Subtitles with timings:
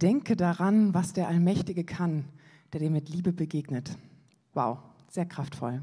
[0.00, 2.24] Denke daran, was der Allmächtige kann,
[2.72, 3.98] der dir mit Liebe begegnet.
[4.54, 4.78] Wow,
[5.08, 5.82] sehr kraftvoll.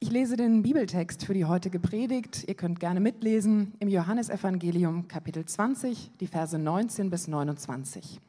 [0.00, 2.44] Ich lese den Bibeltext für die heutige Predigt.
[2.48, 8.20] Ihr könnt gerne mitlesen im Johannesevangelium Kapitel 20, die Verse 19 bis 29.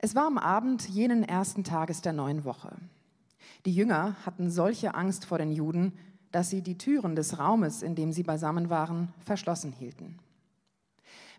[0.00, 2.76] Es war am Abend jenen ersten Tages der neuen Woche.
[3.64, 5.92] Die Jünger hatten solche Angst vor den Juden,
[6.32, 10.18] dass sie die Türen des Raumes, in dem sie beisammen waren, verschlossen hielten.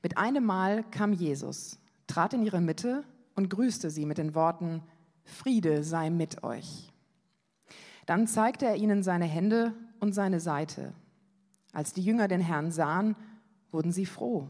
[0.02, 1.77] Mit einem Mal kam Jesus,
[2.07, 3.04] trat in ihre Mitte
[3.36, 4.82] und grüßte sie mit den Worten,
[5.23, 6.92] Friede sei mit euch.
[8.06, 10.93] Dann zeigte er ihnen seine Hände und seine Seite.
[11.73, 13.15] Als die Jünger den Herrn sahen,
[13.71, 14.47] wurden sie froh.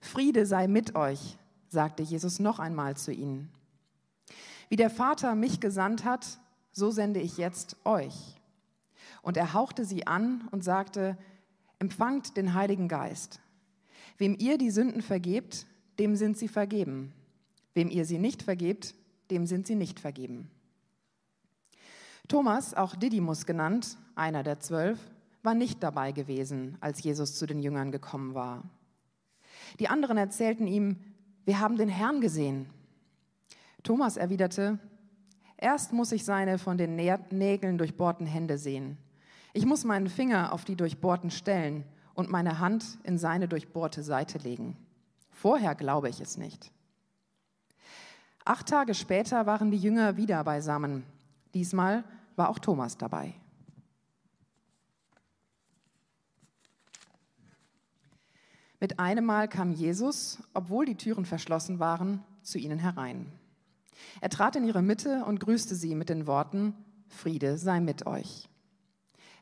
[0.00, 1.36] Friede sei mit euch,
[1.68, 3.50] sagte Jesus noch einmal zu ihnen.
[4.68, 6.38] Wie der Vater mich gesandt hat,
[6.72, 8.40] so sende ich jetzt euch.
[9.22, 11.18] Und er hauchte sie an und sagte,
[11.78, 13.40] empfangt den Heiligen Geist.
[14.18, 15.66] Wem ihr die Sünden vergebt,
[15.98, 17.12] dem sind sie vergeben.
[17.74, 18.94] Wem ihr sie nicht vergebt,
[19.30, 20.50] dem sind sie nicht vergeben.
[22.28, 24.98] Thomas, auch Didymus genannt, einer der zwölf,
[25.42, 28.64] war nicht dabei gewesen, als Jesus zu den Jüngern gekommen war.
[29.78, 30.96] Die anderen erzählten ihm,
[31.44, 32.66] wir haben den Herrn gesehen.
[33.82, 34.80] Thomas erwiderte,
[35.56, 38.98] erst muss ich seine von den Nägeln durchbohrten Hände sehen.
[39.52, 41.84] Ich muss meinen Finger auf die durchbohrten Stellen
[42.16, 44.76] und meine Hand in seine durchbohrte Seite legen.
[45.30, 46.72] Vorher glaube ich es nicht.
[48.44, 51.04] Acht Tage später waren die Jünger wieder beisammen.
[51.52, 53.34] Diesmal war auch Thomas dabei.
[58.80, 63.30] Mit einem Mal kam Jesus, obwohl die Türen verschlossen waren, zu ihnen herein.
[64.20, 66.74] Er trat in ihre Mitte und grüßte sie mit den Worten,
[67.08, 68.48] Friede sei mit euch.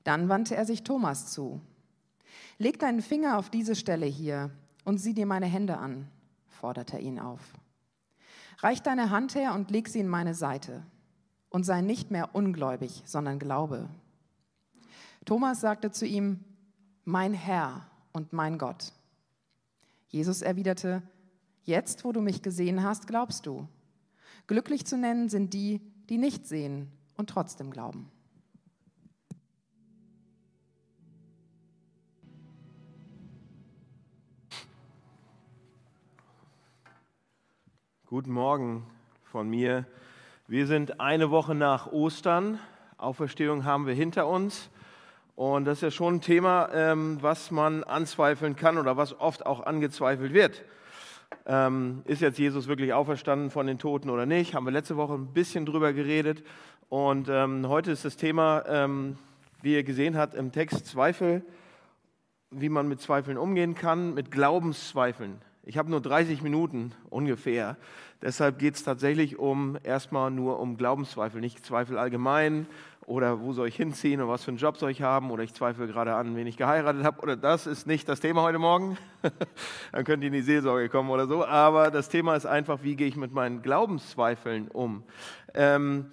[0.02, 1.61] Dann wandte er sich Thomas zu.
[2.58, 4.50] Leg deinen Finger auf diese Stelle hier
[4.84, 6.08] und sieh dir meine Hände an,
[6.48, 7.41] forderte er ihn auf.
[8.58, 10.83] Reich deine Hand her und leg sie in meine Seite
[11.50, 13.88] und sei nicht mehr ungläubig, sondern glaube.
[15.24, 16.40] Thomas sagte zu ihm,
[17.05, 18.92] mein Herr und mein Gott.
[20.08, 21.02] Jesus erwiderte,
[21.64, 23.67] jetzt wo du mich gesehen hast, glaubst du.
[24.46, 28.11] Glücklich zu nennen sind die, die nicht sehen und trotzdem glauben.
[38.14, 38.86] Guten Morgen
[39.25, 39.86] von mir.
[40.47, 42.61] Wir sind eine Woche nach Ostern.
[42.97, 44.70] Auferstehung haben wir hinter uns.
[45.35, 49.45] Und das ist ja schon ein Thema, ähm, was man anzweifeln kann oder was oft
[49.45, 50.63] auch angezweifelt wird.
[51.45, 54.55] Ähm, ist jetzt Jesus wirklich auferstanden von den Toten oder nicht?
[54.55, 56.45] Haben wir letzte Woche ein bisschen drüber geredet.
[56.89, 59.08] Und ähm, heute ist das Thema,
[59.61, 61.45] wie ihr gesehen habt im Text, Zweifel,
[62.53, 65.41] wie man mit Zweifeln umgehen kann, mit Glaubenszweifeln.
[65.67, 67.79] Ich habe nur 30 Minuten ungefähr.
[68.20, 72.67] Deshalb geht es tatsächlich um erstmal nur um Glaubenszweifel, nicht Zweifel allgemein
[73.07, 75.55] oder wo soll ich hinziehen oder was für einen Job soll ich haben oder ich
[75.55, 78.98] zweifle gerade an, wen ich geheiratet habe oder das ist nicht das Thema heute Morgen.
[79.92, 81.47] Dann könnt ihr in die Seelsorge kommen oder so.
[81.47, 85.03] Aber das Thema ist einfach, wie gehe ich mit meinen Glaubenszweifeln um.
[85.55, 86.11] Ähm,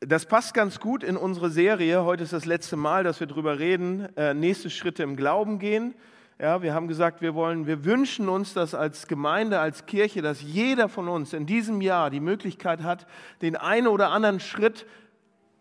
[0.00, 2.04] das passt ganz gut in unsere Serie.
[2.04, 4.14] Heute ist das letzte Mal, dass wir darüber reden.
[4.16, 5.94] Äh, nächste Schritte im Glauben gehen.
[6.40, 10.42] Ja, wir haben gesagt, wir wollen, wir wünschen uns das als Gemeinde, als Kirche, dass
[10.42, 13.06] jeder von uns in diesem Jahr die Möglichkeit hat,
[13.40, 14.84] den einen oder anderen Schritt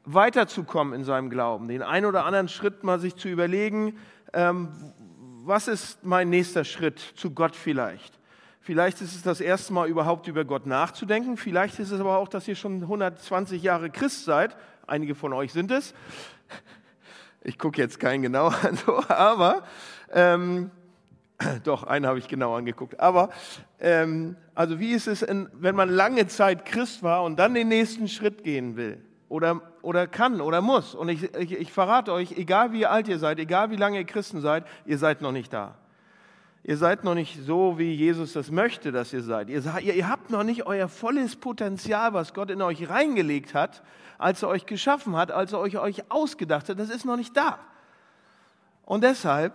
[0.03, 3.97] weiterzukommen in seinem Glauben, den einen oder anderen Schritt mal sich zu überlegen,
[4.33, 4.69] ähm,
[5.45, 8.19] was ist mein nächster Schritt zu Gott vielleicht?
[8.59, 11.37] Vielleicht ist es das erste Mal überhaupt über Gott nachzudenken.
[11.37, 14.55] Vielleicht ist es aber auch, dass ihr schon 120 Jahre Christ seid.
[14.87, 15.93] Einige von euch sind es.
[17.43, 18.79] Ich gucke jetzt keinen genau an,
[19.09, 19.63] aber
[20.13, 20.71] ähm,
[21.63, 22.99] doch, einen habe ich genau angeguckt.
[22.99, 23.29] Aber
[23.79, 27.67] ähm, also wie ist es, in, wenn man lange Zeit Christ war und dann den
[27.67, 29.03] nächsten Schritt gehen will?
[29.29, 30.93] Oder, oder kann oder muss.
[30.93, 34.05] Und ich, ich, ich verrate euch, egal wie alt ihr seid, egal wie lange ihr
[34.05, 35.75] Christen seid, ihr seid noch nicht da.
[36.65, 39.49] Ihr seid noch nicht so, wie Jesus das möchte, dass ihr seid.
[39.49, 43.83] Ihr, ihr, ihr habt noch nicht euer volles Potenzial, was Gott in euch reingelegt hat,
[44.17, 46.79] als er euch geschaffen hat, als er euch, euch ausgedacht hat.
[46.79, 47.59] Das ist noch nicht da.
[48.85, 49.53] Und deshalb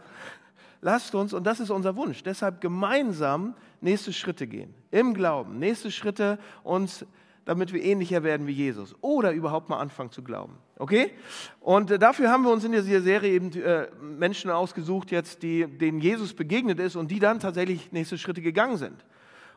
[0.80, 4.74] lasst uns, und das ist unser Wunsch, deshalb gemeinsam nächste Schritte gehen.
[4.90, 5.58] Im Glauben.
[5.58, 7.04] Nächste Schritte uns,
[7.44, 8.94] damit wir ähnlicher werden wie Jesus.
[9.00, 10.58] Oder überhaupt mal anfangen zu glauben.
[10.76, 11.12] Okay?
[11.60, 15.66] Und äh, dafür haben wir uns in dieser Serie eben äh, Menschen ausgesucht, jetzt, die,
[15.66, 19.04] denen Jesus begegnet ist und die dann tatsächlich nächste Schritte gegangen sind.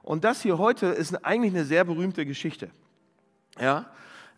[0.03, 2.69] Und das hier heute ist eigentlich eine sehr berühmte Geschichte.
[3.59, 3.85] Ja?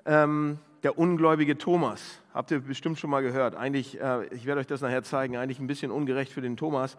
[0.06, 2.20] Ähm, der ungläubige Thomas.
[2.34, 3.56] Habt ihr bestimmt schon mal gehört.
[3.56, 6.98] Eigentlich, äh, ich werde euch das nachher zeigen, eigentlich ein bisschen ungerecht für den Thomas.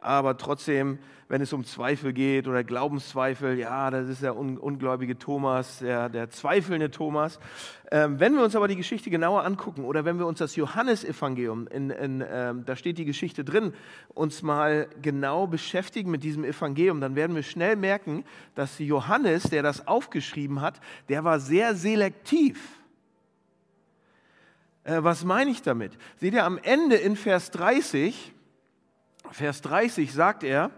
[0.00, 0.98] aber trotzdem,
[1.28, 6.10] wenn es um Zweifel geht oder Glaubenszweifel, ja, das ist der un ungläubige Thomas, der,
[6.10, 7.40] der zweifelnde Thomas.
[7.90, 11.66] Ähm, wenn wir uns aber die Geschichte genauer angucken oder wenn wir uns das Johannesevangelium,
[11.68, 13.72] in, in, ähm, da steht die Geschichte drin,
[14.12, 19.62] uns mal genau beschäftigen mit diesem Evangelium, dann werden wir schnell merken, dass Johannes, der
[19.62, 22.83] das aufgeschrieben hat, der war sehr selektiv.
[24.84, 25.92] Äh, was meine ich damit?
[26.16, 28.32] Seht ihr am Ende in Vers 30,
[29.30, 30.70] Vers 30 sagt er,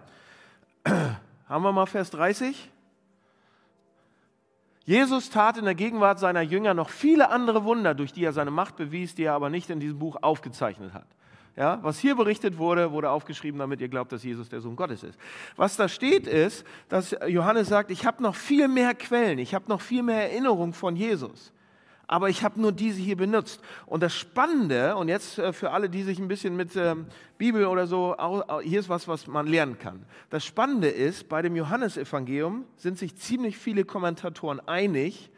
[1.49, 2.70] haben wir mal Vers 30?
[4.85, 8.53] Jesus tat in der Gegenwart seiner Jünger noch viele andere Wunder, durch die er seine
[8.53, 11.06] Macht bewies, die er aber nicht in diesem Buch aufgezeichnet hat.
[11.56, 15.03] Ja, was hier berichtet wurde, wurde aufgeschrieben, damit ihr glaubt, dass Jesus der Sohn Gottes
[15.03, 15.19] ist.
[15.56, 19.64] Was da steht ist, dass Johannes sagt, ich habe noch viel mehr Quellen, ich habe
[19.69, 21.53] noch viel mehr Erinnerung von Jesus
[22.06, 23.61] aber ich habe nur diese hier benutzt.
[23.87, 27.06] Und das Spannende, und jetzt äh, für alle, die sich ein bisschen mit ähm,
[27.38, 28.17] Bibel oder so,
[28.62, 30.05] hier ist was, was man lernen kann.
[30.31, 35.31] Das Spannende ist, bei dem Johannesevangelium sind sich ziemlich viele Kommentatoren einig,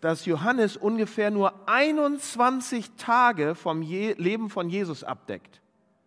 [0.00, 5.60] dass Johannes ungefähr nur 21 Tage vom Leben von Jesus abdeckt.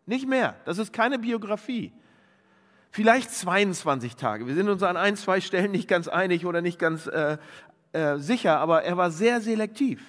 [0.05, 0.55] Nicht mehr.
[0.65, 1.91] Das ist keine Biografie.
[2.91, 4.47] Vielleicht 22 Tage.
[4.47, 7.37] Wir sind uns an ein, zwei Stellen nicht ganz einig oder nicht ganz äh,
[7.93, 10.01] äh, sicher, aber er war sehr selektiv.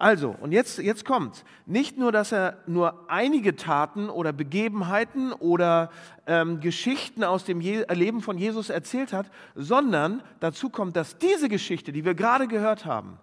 [0.00, 5.90] Also, und jetzt, jetzt kommt nicht nur, dass er nur einige Taten oder Begebenheiten oder
[6.26, 11.50] ähm, Geschichten aus dem Je Leben von Jesus erzählt hat, sondern dazu kommt, dass diese
[11.50, 13.18] Geschichte, die wir gerade gehört haben,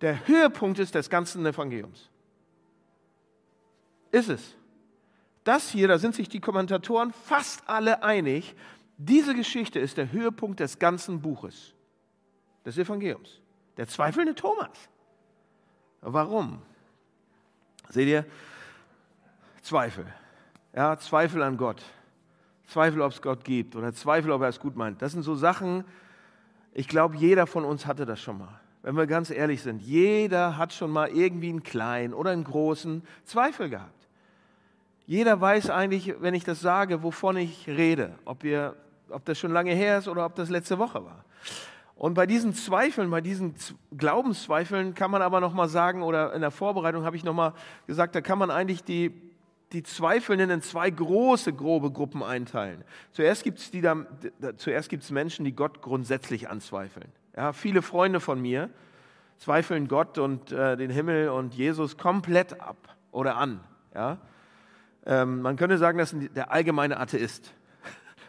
[0.00, 2.10] der Höhepunkt ist des ganzen Evangeliums.
[4.10, 4.56] Ist es.
[5.44, 8.56] Das hier, da sind sich die Kommentatoren fast alle einig,
[8.98, 11.72] diese Geschichte ist der Höhepunkt des ganzen Buches
[12.66, 13.40] des Evangeliums.
[13.76, 14.70] Der zweifelnde Thomas.
[16.02, 16.60] Warum?
[17.88, 18.26] Seht ihr?
[19.62, 20.06] Zweifel.
[20.74, 21.82] Ja, Zweifel an Gott.
[22.66, 25.00] Zweifel, ob es Gott gibt oder Zweifel, ob er es gut meint.
[25.00, 25.84] Das sind so Sachen,
[26.74, 28.60] ich glaube, jeder von uns hatte das schon mal.
[28.82, 33.02] Wenn wir ganz ehrlich sind, jeder hat schon mal irgendwie einen kleinen oder einen großen
[33.24, 34.08] Zweifel gehabt.
[35.06, 38.74] Jeder weiß eigentlich, wenn ich das sage, wovon ich rede, ob, wir,
[39.08, 41.24] ob das schon lange her ist oder ob das letzte Woche war.
[41.96, 43.54] Und bei diesen Zweifeln, bei diesen
[43.96, 47.54] Glaubenszweifeln kann man aber noch mal sagen, oder in der Vorbereitung habe ich noch mal
[47.86, 49.12] gesagt, da kann man eigentlich die,
[49.72, 52.84] die Zweifelnden in zwei große, grobe Gruppen einteilen.
[53.12, 53.96] Zuerst gibt es da,
[54.58, 57.10] zuerst gibt's Menschen, die Gott grundsätzlich anzweifeln.
[57.34, 58.68] Ja, viele Freunde von mir
[59.38, 63.60] zweifeln Gott und äh, den Himmel und Jesus komplett ab oder an.
[63.94, 64.18] Ja?
[65.04, 67.54] Ähm, man könnte sagen, das ist der allgemeine Atheist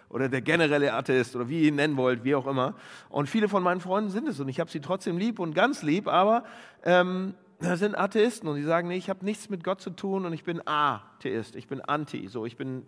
[0.09, 2.75] oder der generelle Atheist oder wie ihr ihn nennen wollt, wie auch immer.
[3.09, 5.83] Und viele von meinen Freunden sind es und ich habe sie trotzdem lieb und ganz
[5.83, 6.43] lieb, aber
[6.83, 10.33] ähm, sind Atheisten und die sagen, nee, ich habe nichts mit Gott zu tun und
[10.33, 12.85] ich bin Atheist, ich bin Anti, so, ich bin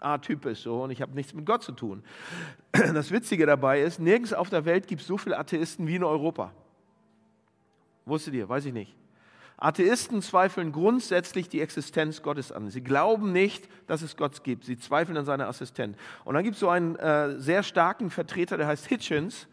[0.00, 2.02] atypisch so und ich habe nichts mit Gott zu tun.
[2.94, 6.04] Das Witzige dabei ist, nirgends auf der Welt gibt es so viele Atheisten wie in
[6.04, 6.52] Europa.
[8.04, 8.48] Wusstet ihr?
[8.48, 8.94] Weiß ich nicht.
[9.60, 12.70] Atheisten zweifeln grundsätzlich die Existenz Gottes an.
[12.70, 14.64] Sie glauben nicht, dass es Gott gibt.
[14.64, 15.96] Sie zweifeln an seiner Assistenz.
[16.24, 19.48] Und dann gibt es so einen äh, sehr starken Vertreter, der heißt Hitchens.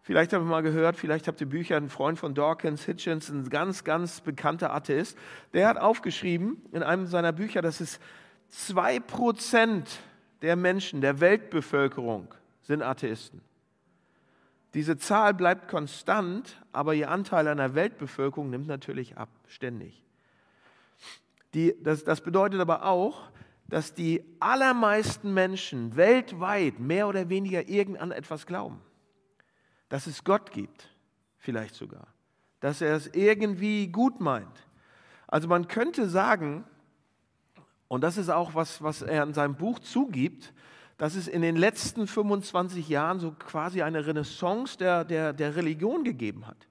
[0.00, 3.48] Vielleicht habt ihr mal gehört, vielleicht habt ihr Bücher, ein Freund von Dawkins, Hitchens, ein
[3.50, 5.16] ganz, ganz bekannter Atheist.
[5.52, 8.00] Der hat aufgeschrieben in einem seiner Bücher, dass es
[8.48, 10.00] zwei Prozent
[10.40, 12.28] der Menschen, der Weltbevölkerung
[12.62, 13.40] sind Atheisten.
[14.74, 20.02] Diese Zahl bleibt konstant, aber ihr Anteil an der Weltbevölkerung nimmt natürlich ab, ständig.
[21.54, 23.30] Die, das, das bedeutet aber auch,
[23.68, 28.80] dass die allermeisten Menschen weltweit mehr oder weniger irgend etwas glauben.
[29.88, 30.90] Dass es Gott gibt,
[31.38, 32.08] vielleicht sogar.
[32.58, 34.66] Dass er es irgendwie gut meint.
[35.28, 36.64] Also man könnte sagen,
[37.86, 40.52] und das ist auch was, was er in seinem Buch zugibt,
[40.96, 46.04] dass es in den letzten 25 Jahren so quasi eine Renaissance der, der, der Religion
[46.04, 46.68] gegeben hat.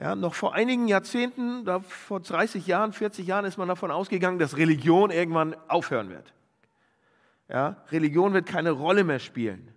[0.00, 4.38] Ja, noch vor einigen Jahrzehnten, da vor 30 Jahren, 40 Jahren ist man davon ausgegangen,
[4.38, 6.32] dass Religion irgendwann aufhören wird.
[7.48, 9.72] Ja, Religion wird keine Rolle mehr spielen.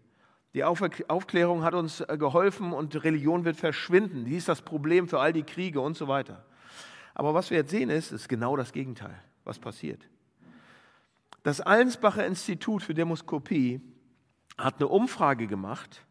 [0.53, 4.25] Die Aufklärung hat uns äh, geholfen und Religion wird verschwinden.
[4.25, 6.45] Die ist das Problem für all die Kriege und so weiter.
[7.15, 10.10] Aber was wir jetzt sehen ist, ist genau das Gegenteil, was passiert.
[11.43, 13.81] Das Allensbacher Institut für Demoskopie
[14.57, 16.05] hat eine Umfrage gemacht,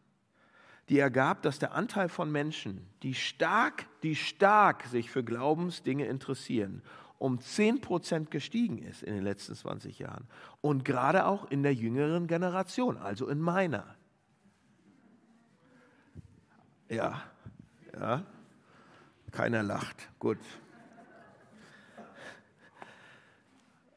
[0.89, 6.81] die ergab, dass der Anteil von Menschen, die stark, die stark sich für Glaubensdinge interessieren,
[7.17, 10.27] um 10% gestiegen ist in den letzten 20 Jahren.
[10.59, 13.95] Und gerade auch in der jüngeren Generation, also in meiner.
[16.89, 17.23] Ja,
[17.93, 18.25] ja,
[19.31, 20.39] keiner lacht, gut.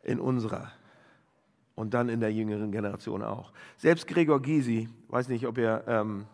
[0.02, 0.70] In unserer
[1.74, 3.52] Und dann in der jüngeren Generation auch.
[3.76, 6.26] Selbst Gregor Gysi, weiß nicht, ob ihr ähm,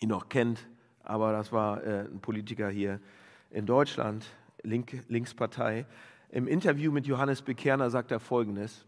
[0.00, 0.68] ihn noch kennt,
[1.02, 3.00] aber das war äh, ein Politiker hier
[3.50, 4.26] in Deutschland,
[4.62, 5.86] Link, Linkspartei.
[6.30, 8.86] Im Interview mit Johannes Bekerner sagt er Folgendes.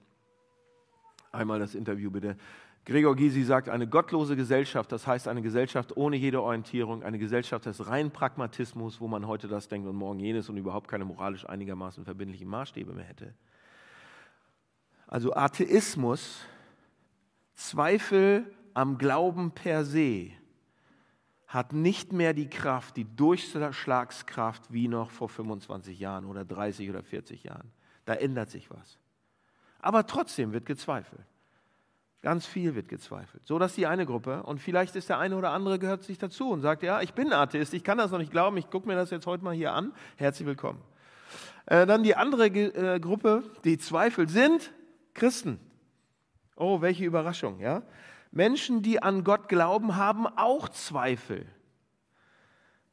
[1.33, 2.37] Einmal das Interview bitte.
[2.85, 7.67] Gregor Gysi sagt, eine gottlose Gesellschaft, das heißt eine Gesellschaft ohne jede Orientierung, eine Gesellschaft
[7.67, 11.49] des reinen Pragmatismus, wo man heute das denkt und morgen jenes und überhaupt keine moralisch
[11.49, 13.35] einigermaßen verbindlichen Maßstäbe mehr hätte.
[15.12, 16.40] Also Atheismus,
[17.52, 20.31] Zweifel am Glauben per se,
[21.47, 27.02] hat nicht mehr die Kraft, die Durchschlagskraft wie noch vor 25 Jahren oder 30 oder
[27.02, 27.71] 40 Jahren.
[28.07, 28.97] Da ändert sich was.
[29.81, 31.26] Aber trotzdem wird gezweifelt.
[32.23, 33.47] Ganz viel wird gezweifelt.
[33.47, 36.49] So dass die eine Gruppe, und vielleicht ist der eine oder andere gehört sich dazu
[36.49, 38.97] und sagt, ja, ich bin Atheist, ich kann das noch nicht glauben, ich gucke mir
[38.97, 39.92] das jetzt heute mal hier an.
[40.16, 40.81] Herzlich willkommen.
[41.66, 44.73] Äh, dann die andere äh, Gruppe, die zweifelt, sind
[45.14, 45.61] Christen.
[46.57, 47.83] Oh, welche Überraschung, ja?
[48.31, 51.47] Menschen, die an Gott glauben, haben auch Zweifel.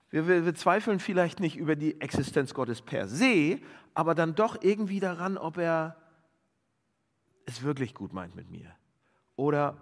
[0.09, 3.59] Wir, wir, wir, zweifeln vielleicht nicht über die Existenz Gottes per se,
[3.93, 5.95] aber dann doch irgendwie daran, ob er
[7.45, 8.75] es wirklich gut meint mit mir
[9.35, 9.77] oder,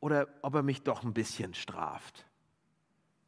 [0.00, 2.26] oder ob er mich doch ein bisschen straft.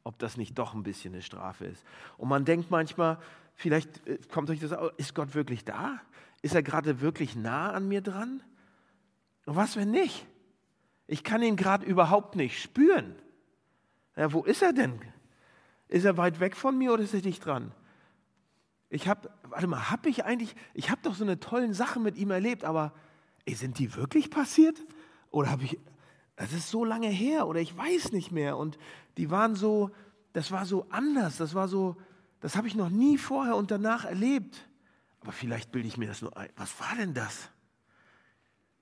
[0.05, 1.85] Ob das nicht doch ein bisschen eine Strafe ist.
[2.17, 3.19] Und man denkt manchmal,
[3.55, 6.01] vielleicht äh, kommt euch das, ist Gott wirklich da?
[6.43, 8.43] Ist er gerade wirklich nah an mir dran?
[9.47, 10.27] Und was, wenn nicht?
[11.07, 13.15] Ich kann ihn gerade überhaupt nicht spüren.
[14.17, 15.01] Ja, wo ist er denn?
[15.89, 17.73] Ist er weit weg von mir oder ist er dicht dran?
[18.89, 22.17] Ich habe, warte mal, habe ich eigentlich, ich habe doch so eine tolle Sache mit
[22.17, 22.93] ihm erlebt, aber
[23.47, 24.79] ey, sind die wirklich passiert?
[25.31, 25.79] Oder habe ich,
[26.37, 28.57] das ist so lange her oder ich weiß nicht mehr.
[28.57, 28.79] Und
[29.17, 29.91] die waren so,
[30.33, 31.97] das war so anders, das war so,
[32.41, 34.69] das habe ich noch nie vorher und danach erlebt.
[35.23, 36.51] Aber vielleicht bilde ich mir das nur ein.
[36.57, 37.49] Was war denn das?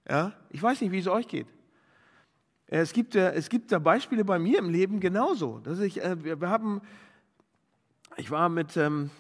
[0.08, 1.46] Ja, ich weiß nicht, wie es euch geht.
[2.66, 5.58] Es gibt, es gibt da Beispiele bei mir im Leben genauso.
[5.58, 6.80] Dass ich, äh, wir haben,
[8.16, 9.10] ich war mit ähm,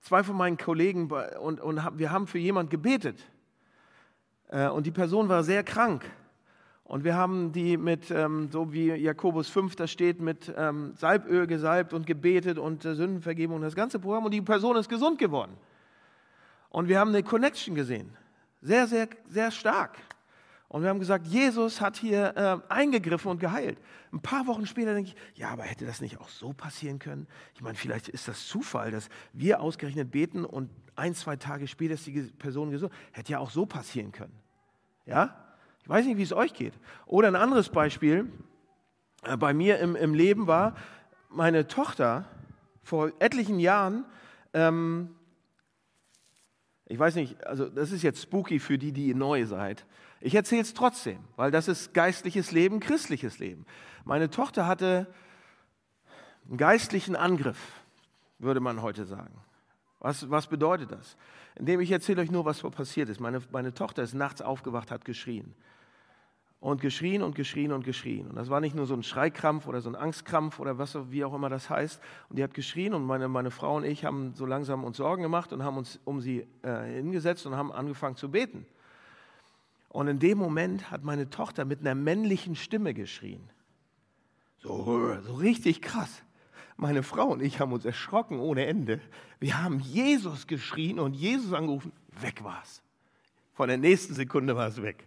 [0.00, 3.24] zwei von meinen Kollegen und, und wir haben für jemanden gebetet.
[4.48, 6.04] Äh, und die Person war sehr krank.
[6.84, 11.46] Und wir haben die mit, ähm, so wie Jakobus 5 da steht, mit ähm, Salböl
[11.46, 14.24] gesalbt und gebetet und äh, Sündenvergebung und das ganze Programm.
[14.24, 15.56] Und die Person ist gesund geworden.
[16.70, 18.16] Und wir haben eine Connection gesehen.
[18.62, 19.98] Sehr, sehr, sehr stark.
[20.68, 23.78] Und wir haben gesagt, Jesus hat hier äh, eingegriffen und geheilt.
[24.12, 27.26] Ein paar Wochen später denke ich, ja, aber hätte das nicht auch so passieren können?
[27.54, 31.94] Ich meine, vielleicht ist das Zufall, dass wir ausgerechnet beten und ein, zwei Tage später
[31.94, 32.92] ist die Person gesund.
[33.10, 34.34] Hätte ja auch so passieren können.
[35.06, 35.34] Ja?
[35.82, 36.74] Ich weiß nicht, wie es euch geht.
[37.06, 38.30] Oder ein anderes Beispiel
[39.24, 40.76] äh, bei mir im, im Leben war,
[41.30, 42.26] meine Tochter
[42.84, 44.04] vor etlichen Jahren,
[44.52, 45.16] ähm,
[46.90, 49.86] ich weiß nicht, also das ist jetzt spooky für die, die neu seid.
[50.20, 53.64] Ich erzähle es trotzdem, weil das ist geistliches Leben, christliches Leben.
[54.04, 55.06] Meine Tochter hatte
[56.48, 57.58] einen geistlichen Angriff,
[58.40, 59.34] würde man heute sagen.
[60.00, 61.16] Was, was bedeutet das?
[61.54, 63.20] Indem ich erzähle euch nur, was passiert ist.
[63.20, 65.54] Meine, meine Tochter ist nachts aufgewacht, hat geschrien
[66.60, 68.26] und geschrien und geschrien und geschrien.
[68.28, 71.24] Und das war nicht nur so ein Schreikrampf oder so ein Angstkrampf oder was, wie
[71.24, 72.00] auch immer das heißt.
[72.28, 75.22] Und die hat geschrien und meine, meine Frau und ich haben so langsam uns Sorgen
[75.22, 78.66] gemacht und haben uns um sie äh, hingesetzt und haben angefangen zu beten.
[79.88, 83.42] Und in dem Moment hat meine Tochter mit einer männlichen Stimme geschrien.
[84.58, 86.22] So, so richtig krass.
[86.76, 89.00] Meine Frau und ich haben uns erschrocken ohne Ende.
[89.38, 91.92] Wir haben Jesus geschrien und Jesus angerufen.
[92.20, 92.82] Weg war es.
[93.54, 95.06] Von der nächsten Sekunde war es weg.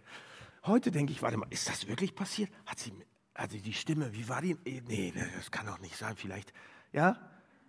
[0.66, 2.50] Heute denke ich, warte mal, ist das wirklich passiert?
[2.64, 2.92] Hat sie,
[3.34, 4.56] also die Stimme, wie war die?
[4.64, 6.52] Nee, das kann doch nicht sein, vielleicht.
[6.92, 7.18] Ja?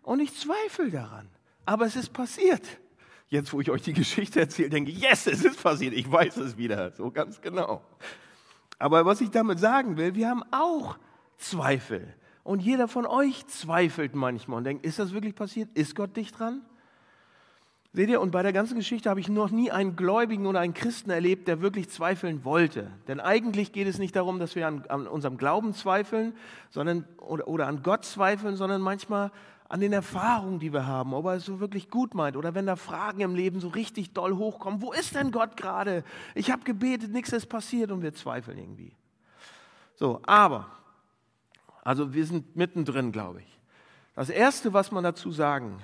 [0.01, 1.29] Und ich zweifle daran.
[1.65, 2.79] Aber es ist passiert.
[3.27, 5.93] Jetzt, wo ich euch die Geschichte erzähle, denke ich, yes, es ist passiert.
[5.93, 7.81] Ich weiß es wieder, so ganz genau.
[8.77, 10.97] Aber was ich damit sagen will, wir haben auch
[11.37, 12.13] Zweifel.
[12.43, 15.69] Und jeder von euch zweifelt manchmal und denkt, ist das wirklich passiert?
[15.73, 16.61] Ist Gott dicht dran?
[17.95, 20.73] Seht ihr, und bei der ganzen Geschichte habe ich noch nie einen Gläubigen oder einen
[20.73, 22.91] Christen erlebt, der wirklich zweifeln wollte.
[23.07, 26.33] Denn eigentlich geht es nicht darum, dass wir an, an unserem Glauben zweifeln
[26.71, 29.31] sondern, oder, oder an Gott zweifeln, sondern manchmal
[29.69, 32.65] an den Erfahrungen, die wir haben, ob er es so wirklich gut meint oder wenn
[32.65, 36.03] da Fragen im Leben so richtig doll hochkommen, wo ist denn Gott gerade?
[36.33, 38.91] Ich habe gebetet, nichts ist passiert und wir zweifeln irgendwie.
[39.95, 40.67] So, aber,
[41.81, 43.59] also wir sind mittendrin, glaube ich.
[44.15, 45.77] Das Erste, was man dazu sagen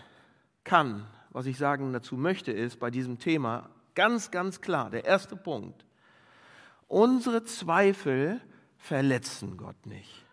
[0.65, 5.36] kann, was ich sagen dazu möchte, ist bei diesem Thema ganz, ganz klar, der erste
[5.36, 5.86] Punkt.
[6.88, 8.42] Unsere Zweifel
[8.78, 10.26] verletzen Gott nicht.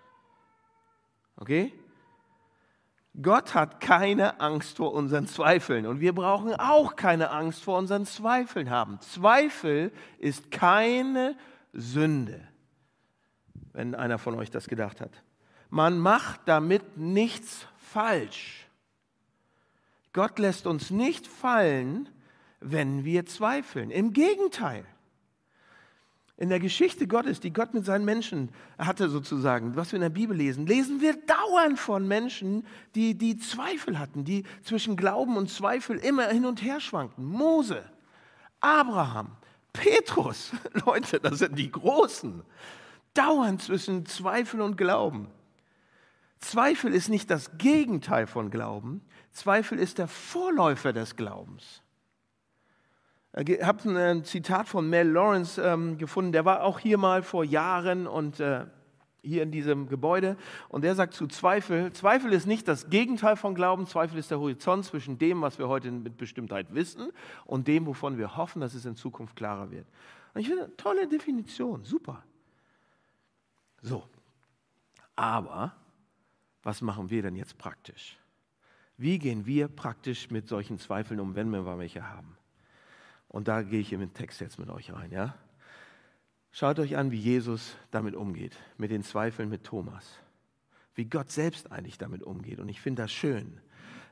[1.37, 1.73] Okay?
[3.21, 8.07] Gott hat keine Angst vor unseren Zweifeln und wir brauchen auch keine Angst vor unseren
[8.07, 9.01] Zweifeln haben.
[9.01, 11.37] Zweifel ist keine
[11.73, 12.47] Sünde,
[13.73, 15.11] wenn einer von euch das gedacht hat.
[15.69, 18.68] Man macht damit nichts falsch.
[20.13, 22.09] Gott lässt uns nicht fallen,
[22.61, 23.91] wenn wir zweifeln.
[23.91, 24.85] Im Gegenteil.
[26.37, 30.09] In der Geschichte Gottes, die Gott mit seinen Menschen hatte sozusagen, was wir in der
[30.09, 35.51] Bibel lesen, lesen wir dauernd von Menschen, die, die Zweifel hatten, die zwischen Glauben und
[35.51, 37.25] Zweifel immer hin und her schwankten.
[37.25, 37.83] Mose,
[38.61, 39.33] Abraham,
[39.73, 40.53] Petrus,
[40.87, 42.45] Leute, das sind die Großen.
[43.15, 45.29] Dauernd zwischen Zweifel und Glauben.
[46.39, 51.83] Zweifel ist nicht das Gegenteil von Glauben, Zweifel ist der Vorläufer des Glaubens.
[53.37, 57.45] Ich habe ein Zitat von Mel Lawrence ähm, gefunden, der war auch hier mal vor
[57.45, 58.65] Jahren und äh,
[59.23, 60.37] hier in diesem Gebäude
[60.69, 64.41] und der sagt zu Zweifel, Zweifel ist nicht das Gegenteil von Glauben, Zweifel ist der
[64.41, 67.11] Horizont zwischen dem, was wir heute mit Bestimmtheit wissen
[67.45, 69.87] und dem, wovon wir hoffen, dass es in Zukunft klarer wird.
[70.35, 72.25] Und ich finde, tolle Definition, super.
[73.83, 74.05] So,
[75.15, 75.75] aber
[76.63, 78.19] was machen wir denn jetzt praktisch?
[79.01, 82.37] Wie gehen wir praktisch mit solchen Zweifeln um, wenn wir mal welche haben?
[83.29, 85.13] Und da gehe ich in den Text jetzt mit euch rein.
[85.13, 85.37] Ja?
[86.51, 90.19] Schaut euch an, wie Jesus damit umgeht, mit den Zweifeln mit Thomas.
[90.97, 92.59] Wie Gott selbst eigentlich damit umgeht.
[92.59, 93.61] Und ich finde das schön.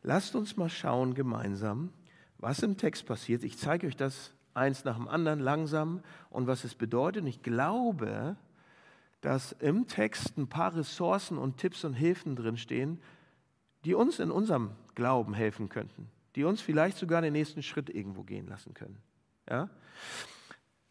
[0.05, 1.93] Lasst uns mal schauen gemeinsam,
[2.39, 3.43] was im Text passiert.
[3.43, 6.01] Ich zeige euch das eins nach dem anderen langsam
[6.31, 7.23] und was es bedeutet.
[7.23, 8.37] Und ich glaube,
[9.21, 13.01] dass im Text ein paar Ressourcen und Tipps und Hilfen drinstehen,
[13.87, 18.25] die uns in unserem Glauben helfen könnten, die uns vielleicht sogar den nächsten Schritt irgendwo
[18.25, 18.99] gehen lassen können.
[19.49, 19.69] Ja?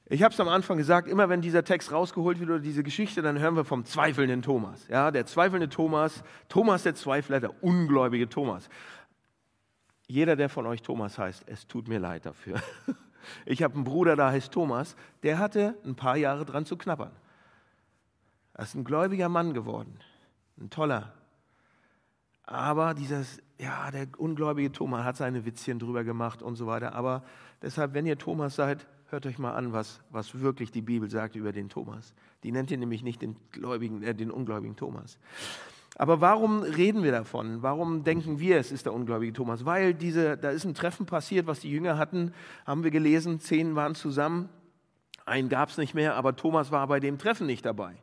[0.05, 3.21] Ich habe es am Anfang gesagt, immer wenn dieser Text rausgeholt wird oder diese Geschichte,
[3.21, 4.87] dann hören wir vom zweifelnden Thomas.
[4.87, 8.69] Ja, der zweifelnde Thomas, Thomas der Zweifler, der ungläubige Thomas.
[10.07, 12.61] Jeder, der von euch Thomas heißt, es tut mir leid dafür.
[13.47, 17.11] Ich habe einen Bruder, der heißt Thomas, der hatte ein paar Jahre dran zu knabbern.
[18.53, 19.97] Er ist ein gläubiger Mann geworden,
[20.59, 21.11] ein toller.
[22.45, 26.93] Aber dieses, ja, der ungläubige Thomas hat seine Witzchen drüber gemacht und so weiter.
[26.93, 27.23] Aber
[27.61, 31.35] deshalb, wenn ihr Thomas seid, hört euch mal an, was, was wirklich die Bibel sagt
[31.35, 32.13] über den Thomas.
[32.43, 35.17] Die nennt ihr nämlich nicht den, Gläubigen, äh, den ungläubigen Thomas.
[35.97, 37.61] Aber warum reden wir davon?
[37.61, 39.63] Warum denken wir, es ist der ungläubige Thomas?
[39.63, 42.33] Weil diese, da ist ein Treffen passiert, was die Jünger hatten,
[42.65, 44.49] haben wir gelesen, zehn waren zusammen,
[45.25, 47.95] einen gab es nicht mehr, aber Thomas war bei dem Treffen nicht dabei.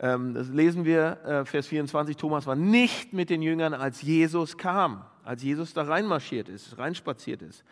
[0.00, 4.56] Ähm, das lesen wir, äh, Vers 24, Thomas war nicht mit den Jüngern, als Jesus
[4.56, 7.64] kam, als Jesus da reinmarschiert ist, reinspaziert ist.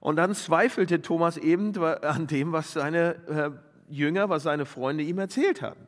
[0.00, 3.50] Und dann zweifelte Thomas eben an dem, was seine äh,
[3.92, 5.86] Jünger, was seine Freunde ihm erzählt haben.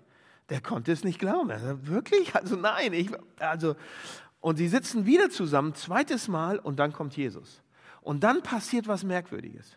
[0.50, 1.48] Der konnte es nicht glauben.
[1.50, 2.34] Er sagte, wirklich?
[2.34, 3.76] Also nein, ich, also,
[4.40, 7.62] und sie sitzen wieder zusammen, zweites Mal, und dann kommt Jesus.
[8.02, 9.76] Und dann passiert was Merkwürdiges.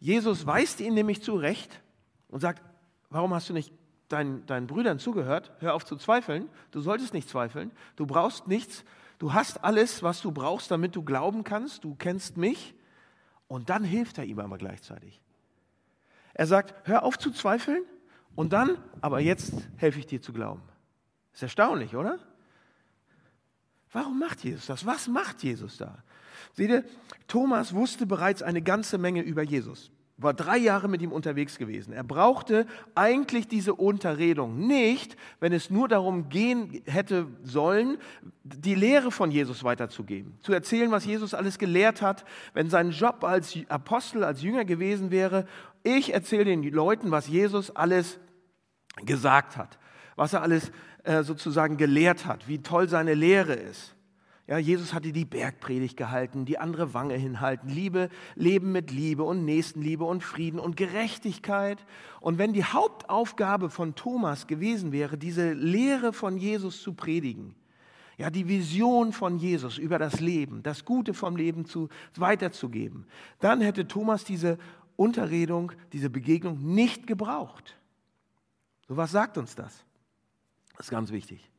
[0.00, 1.82] Jesus weist ihn nämlich zurecht
[2.28, 2.62] und sagt,
[3.10, 3.72] warum hast du nicht
[4.08, 5.52] deinen, deinen Brüdern zugehört?
[5.60, 6.48] Hör auf zu zweifeln.
[6.70, 7.70] Du solltest nicht zweifeln.
[7.96, 8.84] Du brauchst nichts.
[9.18, 11.84] Du hast alles, was du brauchst, damit du glauben kannst.
[11.84, 12.74] Du kennst mich.
[13.46, 15.20] Und dann hilft er ihm aber gleichzeitig.
[16.34, 17.82] Er sagt, hör auf zu zweifeln
[18.36, 20.62] und dann, aber jetzt helfe ich dir zu glauben.
[21.32, 22.18] Ist erstaunlich, oder?
[23.92, 24.86] Warum macht Jesus das?
[24.86, 25.98] Was macht Jesus da?
[26.52, 26.84] Seht ihr,
[27.26, 31.92] Thomas wusste bereits eine ganze Menge über Jesus war drei Jahre mit ihm unterwegs gewesen.
[31.92, 37.98] Er brauchte eigentlich diese Unterredung nicht, wenn es nur darum gehen hätte sollen,
[38.42, 43.22] die Lehre von Jesus weiterzugeben, zu erzählen, was Jesus alles gelehrt hat, wenn sein Job
[43.22, 45.46] als Apostel, als Jünger gewesen wäre.
[45.84, 48.18] Ich erzähle den Leuten, was Jesus alles
[49.04, 49.78] gesagt hat,
[50.16, 50.72] was er alles
[51.04, 53.94] äh, sozusagen gelehrt hat, wie toll seine Lehre ist.
[54.48, 59.44] Ja, Jesus hatte die Bergpredigt gehalten, die andere Wange hinhalten, Liebe, Leben mit Liebe und
[59.44, 61.84] Nächstenliebe und Frieden und Gerechtigkeit.
[62.22, 67.56] Und wenn die Hauptaufgabe von Thomas gewesen wäre, diese Lehre von Jesus zu predigen,
[68.16, 73.06] ja, die Vision von Jesus über das Leben, das Gute vom Leben zu, weiterzugeben,
[73.40, 74.56] dann hätte Thomas diese
[74.96, 77.76] Unterredung, diese Begegnung nicht gebraucht.
[78.88, 79.84] So was sagt uns das?
[80.74, 81.50] Das ist ganz wichtig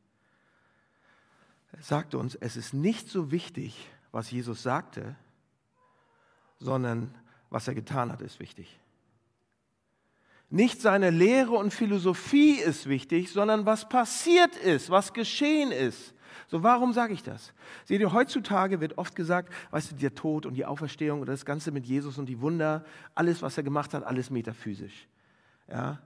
[1.78, 5.16] sagt uns, es ist nicht so wichtig, was Jesus sagte,
[6.58, 7.14] sondern
[7.48, 8.80] was er getan hat, ist wichtig.
[10.50, 16.12] Nicht seine Lehre und Philosophie ist wichtig, sondern was passiert ist, was geschehen ist.
[16.48, 17.52] So, warum sage ich das?
[17.84, 21.44] Seht ihr, heutzutage wird oft gesagt, weißt du, der Tod und die Auferstehung und das
[21.44, 25.06] Ganze mit Jesus und die Wunder, alles, was er gemacht hat, alles metaphysisch.
[25.68, 26.00] Ja,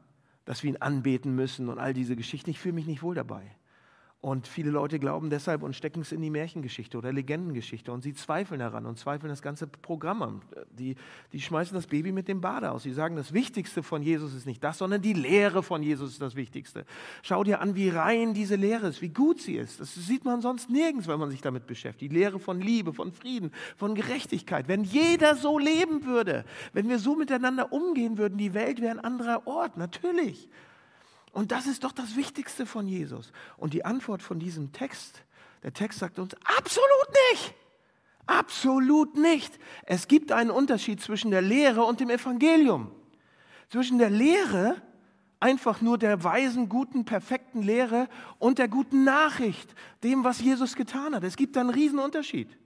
[0.44, 2.50] dass wir ihn anbeten müssen und all diese Geschichten.
[2.50, 3.50] Ich fühle mich nicht wohl dabei.
[4.24, 8.14] Und viele Leute glauben deshalb und stecken es in die Märchengeschichte oder Legendengeschichte und sie
[8.14, 10.40] zweifeln daran und zweifeln das ganze Programm an.
[10.78, 10.96] Die,
[11.34, 12.84] die schmeißen das Baby mit dem Bade aus.
[12.84, 16.22] Sie sagen, das Wichtigste von Jesus ist nicht das, sondern die Lehre von Jesus ist
[16.22, 16.86] das Wichtigste.
[17.22, 19.78] Schau dir an, wie rein diese Lehre ist, wie gut sie ist.
[19.78, 22.10] Das sieht man sonst nirgends, wenn man sich damit beschäftigt.
[22.10, 24.68] Die Lehre von Liebe, von Frieden, von Gerechtigkeit.
[24.68, 29.04] Wenn jeder so leben würde, wenn wir so miteinander umgehen würden, die Welt wäre ein
[29.04, 30.48] anderer Ort, natürlich.
[31.34, 33.32] Und das ist doch das Wichtigste von Jesus.
[33.56, 35.24] Und die Antwort von diesem Text,
[35.64, 37.54] der Text sagt uns, absolut nicht.
[38.26, 39.58] Absolut nicht.
[39.84, 42.92] Es gibt einen Unterschied zwischen der Lehre und dem Evangelium.
[43.68, 44.80] Zwischen der Lehre,
[45.40, 51.16] einfach nur der weisen, guten, perfekten Lehre und der guten Nachricht, dem, was Jesus getan
[51.16, 51.24] hat.
[51.24, 52.56] Es gibt einen riesen Unterschied.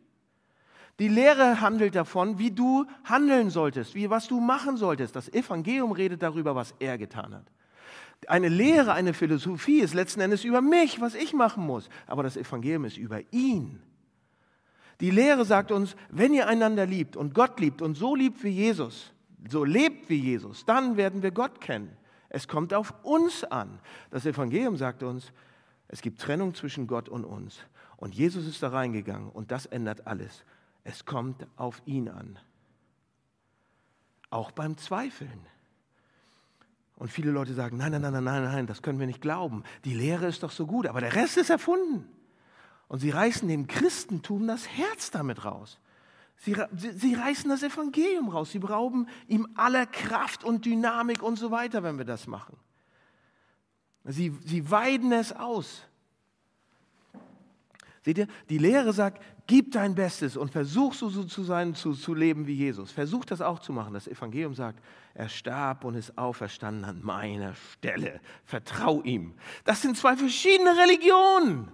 [0.98, 5.16] Die Lehre handelt davon, wie du handeln solltest, wie was du machen solltest.
[5.16, 7.46] Das Evangelium redet darüber, was er getan hat.
[8.26, 11.88] Eine Lehre, eine Philosophie ist letzten Endes über mich, was ich machen muss.
[12.06, 13.80] Aber das Evangelium ist über ihn.
[15.00, 18.48] Die Lehre sagt uns, wenn ihr einander liebt und Gott liebt und so liebt wie
[18.48, 19.12] Jesus,
[19.48, 21.96] so lebt wie Jesus, dann werden wir Gott kennen.
[22.28, 23.78] Es kommt auf uns an.
[24.10, 25.32] Das Evangelium sagt uns,
[25.86, 27.60] es gibt Trennung zwischen Gott und uns.
[27.96, 30.44] Und Jesus ist da reingegangen und das ändert alles.
[30.84, 32.38] Es kommt auf ihn an.
[34.30, 35.46] Auch beim Zweifeln.
[36.98, 39.62] Und viele Leute sagen, nein, nein, nein, nein, nein, das können wir nicht glauben.
[39.84, 42.08] Die Lehre ist doch so gut, aber der Rest ist erfunden.
[42.88, 45.78] Und sie reißen dem Christentum das Herz damit raus.
[46.38, 48.50] Sie, sie, sie reißen das Evangelium raus.
[48.50, 52.56] Sie berauben ihm aller Kraft und Dynamik und so weiter, wenn wir das machen.
[54.02, 55.84] Sie, sie weiden es aus.
[58.08, 62.14] Seht ihr, die Lehre sagt, gib dein Bestes und versuch so zu sein, zu, zu
[62.14, 62.90] leben wie Jesus.
[62.90, 63.92] Versuch das auch zu machen.
[63.92, 68.22] Das Evangelium sagt, er starb und ist auferstanden an meiner Stelle.
[68.46, 69.34] Vertrau ihm.
[69.66, 71.68] Das sind zwei verschiedene Religionen.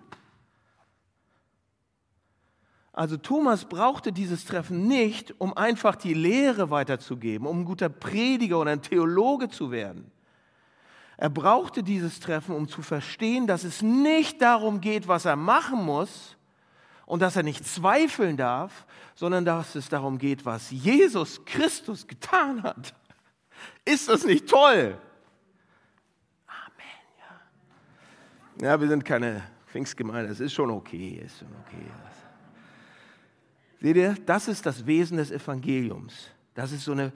[2.92, 8.58] Also Thomas brauchte dieses Treffen nicht, um einfach die Lehre weiterzugeben, um ein guter Prediger
[8.58, 10.10] oder ein Theologe zu werden.
[11.16, 15.84] Er brauchte dieses Treffen, um zu verstehen, dass es nicht darum geht, was er machen
[15.84, 16.36] muss
[17.06, 22.62] und dass er nicht zweifeln darf, sondern dass es darum geht, was Jesus Christus getan
[22.62, 22.94] hat.
[23.84, 24.98] Ist das nicht toll?
[26.46, 27.04] Amen,
[28.58, 28.66] ja.
[28.66, 31.86] Ja, wir sind keine Pfingstgemeinde, es ist schon okay, ist schon okay.
[33.80, 36.30] Seht ihr, das ist das Wesen des Evangeliums.
[36.54, 37.12] Das ist so eine,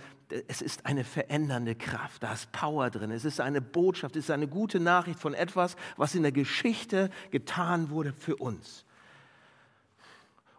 [0.46, 4.30] es ist eine verändernde Kraft, da ist Power drin, es ist eine Botschaft, es ist
[4.30, 8.84] eine gute Nachricht von etwas, was in der Geschichte getan wurde für uns.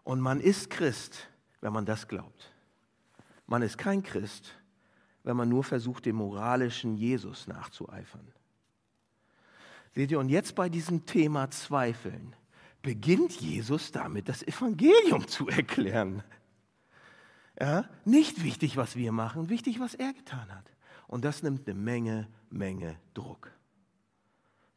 [0.04, 1.28] Und man ist Christ,
[1.62, 2.52] wenn man das glaubt.
[3.46, 4.56] Man ist kein Christ,
[5.24, 8.28] wenn man nur versucht, dem moralischen Jesus nachzueifern.
[9.94, 12.36] Seht ihr, und jetzt bei diesem Thema Zweifeln
[12.82, 16.24] beginnt Jesus damit, das Evangelium zu erklären.
[17.60, 20.72] Ja, nicht wichtig, was wir machen, wichtig, was er getan hat.
[21.08, 23.52] Und das nimmt eine Menge, Menge Druck.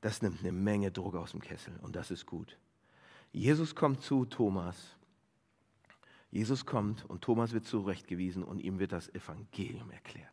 [0.01, 2.59] Das nimmt eine Menge Druck aus dem Kessel und das ist gut.
[3.31, 4.97] Jesus kommt zu Thomas.
[6.31, 10.33] Jesus kommt und Thomas wird zurechtgewiesen und ihm wird das Evangelium erklärt.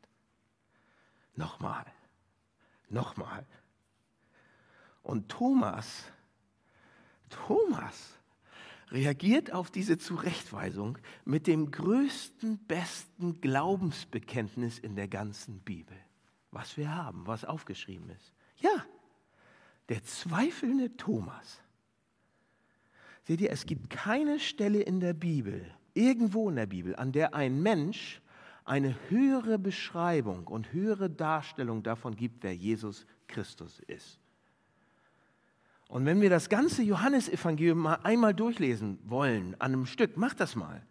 [1.35, 1.85] Nochmal,
[2.89, 3.45] nochmal.
[5.03, 6.05] Und Thomas,
[7.29, 8.18] Thomas
[8.91, 15.95] reagiert auf diese Zurechtweisung mit dem größten, besten Glaubensbekenntnis in der ganzen Bibel,
[16.51, 18.33] was wir haben, was aufgeschrieben ist.
[18.57, 18.85] Ja,
[19.89, 21.61] der zweifelnde Thomas.
[23.23, 27.35] Seht ihr, es gibt keine Stelle in der Bibel, irgendwo in der Bibel, an der
[27.35, 28.21] ein Mensch
[28.65, 34.19] eine höhere Beschreibung und höhere Darstellung davon gibt, wer Jesus Christus ist.
[35.89, 40.55] Und wenn wir das ganze Johannesevangelium mal einmal durchlesen wollen, an einem Stück, mach das
[40.55, 40.83] mal,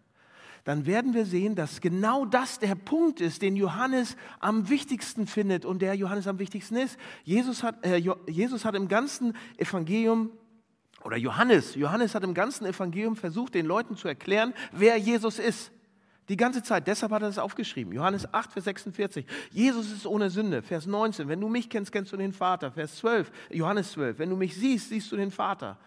[0.65, 5.65] dann werden wir sehen, dass genau das der Punkt ist, den Johannes am wichtigsten findet
[5.65, 6.99] und der Johannes am wichtigsten ist.
[7.23, 10.33] Jesus hat, äh, Jesus hat im ganzen Evangelium,
[11.05, 15.71] oder Johannes, Johannes hat im ganzen Evangelium versucht, den Leuten zu erklären, wer Jesus ist.
[16.29, 16.87] Die ganze Zeit.
[16.87, 17.93] Deshalb hat er das aufgeschrieben.
[17.93, 19.25] Johannes 8, Vers 46.
[19.51, 20.62] Jesus ist ohne Sünde.
[20.62, 21.29] Vers 19.
[21.29, 22.71] Wenn du mich kennst, kennst du den Vater.
[22.71, 23.31] Vers 12.
[23.51, 24.19] Johannes 12.
[24.19, 25.79] Wenn du mich siehst, siehst du den Vater.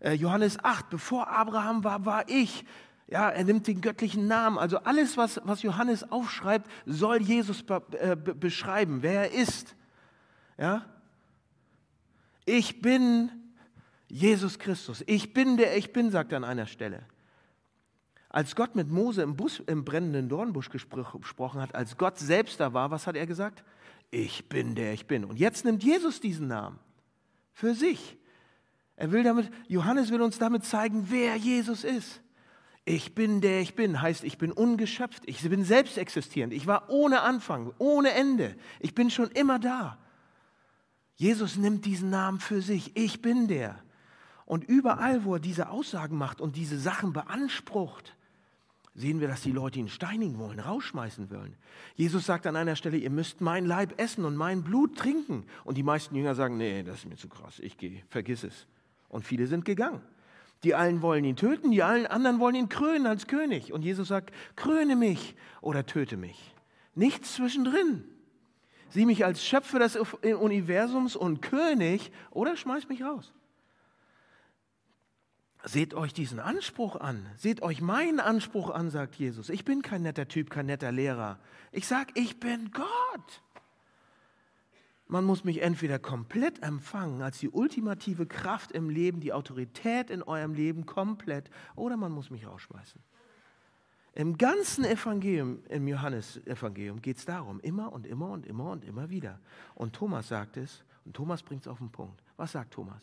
[0.00, 0.90] Äh, Johannes 8.
[0.90, 2.64] Bevor Abraham war, war ich.
[3.08, 4.58] Ja, er nimmt den göttlichen Namen.
[4.58, 9.74] Also alles, was, was Johannes aufschreibt, soll Jesus be, äh, beschreiben, wer er ist.
[10.58, 10.84] Ja?
[12.44, 13.30] Ich bin
[14.08, 15.02] Jesus Christus.
[15.06, 17.02] Ich bin der Ich bin, sagt er an einer Stelle.
[18.30, 22.72] Als Gott mit Mose im, Bus, im brennenden Dornbusch gesprochen hat, als Gott selbst da
[22.72, 23.64] war, was hat er gesagt?
[24.12, 25.24] Ich bin der ich bin.
[25.24, 26.78] Und jetzt nimmt Jesus diesen Namen
[27.52, 28.16] für sich.
[28.94, 32.20] Er will damit, Johannes will uns damit zeigen, wer Jesus ist.
[32.84, 36.88] Ich bin der ich bin, heißt, ich bin ungeschöpft, ich bin selbst existierend, ich war
[36.88, 39.98] ohne Anfang, ohne Ende, ich bin schon immer da.
[41.14, 43.78] Jesus nimmt diesen Namen für sich, ich bin der.
[44.46, 48.16] Und überall, wo er diese Aussagen macht und diese Sachen beansprucht,
[48.94, 51.54] sehen wir, dass die Leute ihn steinigen wollen, rausschmeißen wollen.
[51.94, 55.44] Jesus sagt an einer Stelle, ihr müsst mein Leib essen und mein Blut trinken.
[55.64, 58.66] Und die meisten Jünger sagen, nee, das ist mir zu krass, ich gehe, vergiss es.
[59.08, 60.02] Und viele sind gegangen.
[60.62, 63.72] Die einen wollen ihn töten, die allen anderen wollen ihn krönen als König.
[63.72, 66.54] Und Jesus sagt, kröne mich oder töte mich.
[66.94, 68.04] Nichts zwischendrin.
[68.90, 73.32] Sieh mich als Schöpfer des Universums und König oder schmeiß mich raus.
[75.64, 77.26] Seht euch diesen Anspruch an.
[77.36, 79.50] Seht euch meinen Anspruch an, sagt Jesus.
[79.50, 81.38] Ich bin kein netter Typ, kein netter Lehrer.
[81.70, 83.42] Ich sage, ich bin Gott.
[85.06, 90.22] Man muss mich entweder komplett empfangen als die ultimative Kraft im Leben, die Autorität in
[90.22, 93.02] eurem Leben komplett, oder man muss mich rausschmeißen.
[94.14, 99.10] Im ganzen Evangelium, im Johannesevangelium geht es darum, immer und immer und immer und immer
[99.10, 99.40] wieder.
[99.74, 102.22] Und Thomas sagt es, und Thomas bringt es auf den Punkt.
[102.36, 103.02] Was sagt Thomas?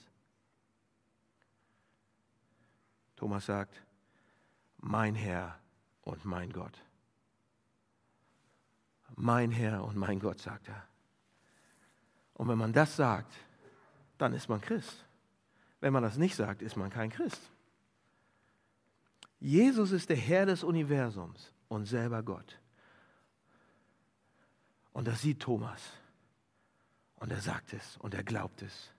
[3.18, 3.84] Thomas sagt,
[4.78, 5.60] mein Herr
[6.04, 6.82] und mein Gott.
[9.16, 10.84] Mein Herr und mein Gott, sagt er.
[12.36, 13.34] Und wenn man das sagt,
[14.18, 15.04] dann ist man Christ.
[15.80, 17.42] Wenn man das nicht sagt, ist man kein Christ.
[19.40, 22.60] Jesus ist der Herr des Universums und selber Gott.
[24.94, 25.82] Und das sieht Thomas.
[27.16, 28.92] Und er sagt es und er glaubt es.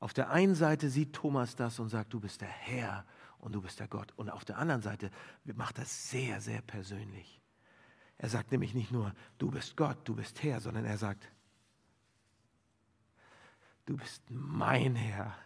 [0.00, 3.06] Auf der einen Seite sieht Thomas das und sagt, du bist der Herr
[3.44, 4.12] und du bist der Gott.
[4.16, 5.10] Und auf der anderen Seite
[5.44, 7.40] macht das sehr, sehr persönlich.
[8.16, 11.30] Er sagt nämlich nicht nur, du bist Gott, du bist Herr, sondern er sagt,
[13.84, 15.36] du bist mein Herr.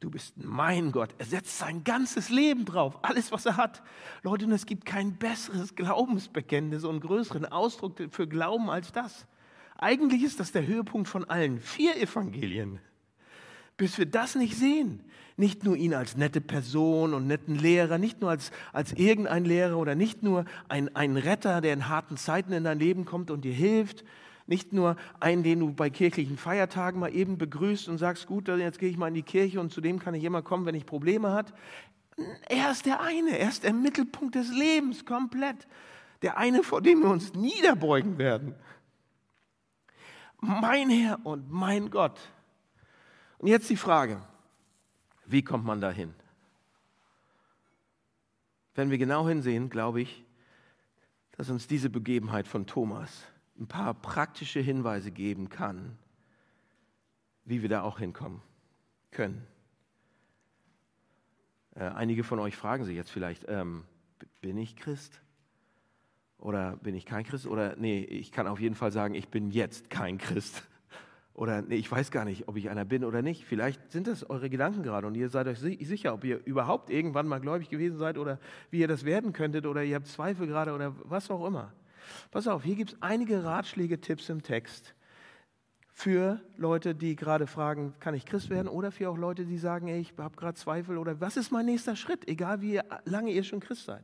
[0.00, 1.14] Du bist mein Gott.
[1.18, 3.82] Er setzt sein ganzes Leben drauf, alles, was er hat.
[4.22, 9.26] Leute, und es gibt kein besseres Glaubensbekenntnis und größeren Ausdruck für Glauben als das.
[9.76, 12.80] Eigentlich ist das der Höhepunkt von allen vier Evangelien.
[13.78, 15.00] Bis wir das nicht sehen,
[15.38, 19.78] nicht nur ihn als nette Person und netten Lehrer, nicht nur als, als irgendein Lehrer
[19.78, 23.42] oder nicht nur ein, ein Retter, der in harten Zeiten in dein Leben kommt und
[23.42, 24.04] dir hilft,
[24.48, 28.80] nicht nur einen, den du bei kirchlichen Feiertagen mal eben begrüßt und sagst, gut, jetzt
[28.80, 30.86] gehe ich mal in die Kirche und zu dem kann ich immer kommen, wenn ich
[30.86, 31.52] Probleme habe.
[32.48, 35.68] Er ist der eine, er ist der Mittelpunkt des Lebens komplett.
[36.22, 38.56] Der eine, vor dem wir uns niederbeugen werden.
[40.40, 42.18] Mein Herr und mein Gott.
[43.38, 44.20] Und jetzt die Frage,
[45.26, 46.14] wie kommt man dahin?
[48.74, 50.24] Wenn wir genau hinsehen, glaube ich,
[51.32, 53.24] dass uns diese Begebenheit von Thomas
[53.58, 55.98] ein paar praktische Hinweise geben kann,
[57.44, 58.42] wie wir da auch hinkommen
[59.10, 59.46] können.
[61.74, 63.84] Äh, einige von euch fragen sich jetzt vielleicht, ähm,
[64.40, 65.20] bin ich Christ?
[66.38, 67.46] Oder bin ich kein Christ?
[67.46, 70.62] Oder nee, ich kann auf jeden Fall sagen, ich bin jetzt kein Christ.
[71.38, 73.44] Oder nee, ich weiß gar nicht, ob ich einer bin oder nicht.
[73.44, 77.28] Vielleicht sind das eure Gedanken gerade und ihr seid euch sicher, ob ihr überhaupt irgendwann
[77.28, 78.40] mal gläubig gewesen seid oder
[78.72, 81.72] wie ihr das werden könntet oder ihr habt Zweifel gerade oder was auch immer.
[82.32, 84.96] Pass auf, hier gibt es einige Ratschläge, Tipps im Text
[85.92, 88.66] für Leute, die gerade fragen, kann ich Christ werden?
[88.66, 91.66] Oder für auch Leute, die sagen, ey, ich habe gerade Zweifel oder was ist mein
[91.66, 94.02] nächster Schritt, egal wie lange ihr schon Christ seid.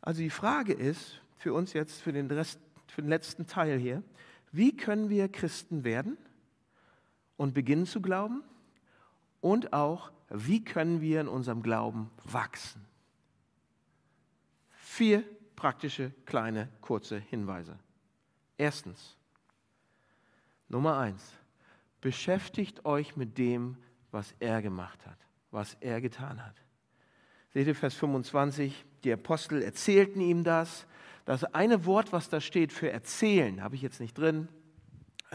[0.00, 4.04] Also die Frage ist für uns jetzt, für den, Rest, für den letzten Teil hier,
[4.52, 6.16] wie können wir Christen werden
[7.36, 8.42] und beginnen zu glauben?
[9.40, 12.84] Und auch, wie können wir in unserem Glauben wachsen?
[14.70, 17.78] Vier praktische, kleine, kurze Hinweise.
[18.58, 19.16] Erstens,
[20.68, 21.32] Nummer eins,
[22.00, 23.76] beschäftigt euch mit dem,
[24.10, 25.18] was er gemacht hat,
[25.50, 26.56] was er getan hat.
[27.52, 30.86] Seht ihr Vers 25, die Apostel erzählten ihm das.
[31.24, 34.48] Das eine Wort, was da steht für erzählen, habe ich jetzt nicht drin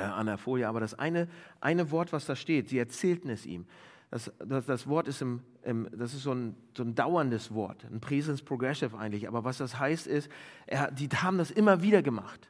[0.02, 1.28] äh, an der Folie, aber das eine,
[1.60, 3.66] eine Wort, was da steht, sie erzählten es ihm.
[4.10, 7.86] Das, das, das Wort ist, im, im, das ist so, ein, so ein dauerndes Wort,
[7.86, 9.28] ein Presence Progressive eigentlich.
[9.28, 10.30] Aber was das heißt ist,
[10.68, 12.50] er, die haben das immer wieder gemacht.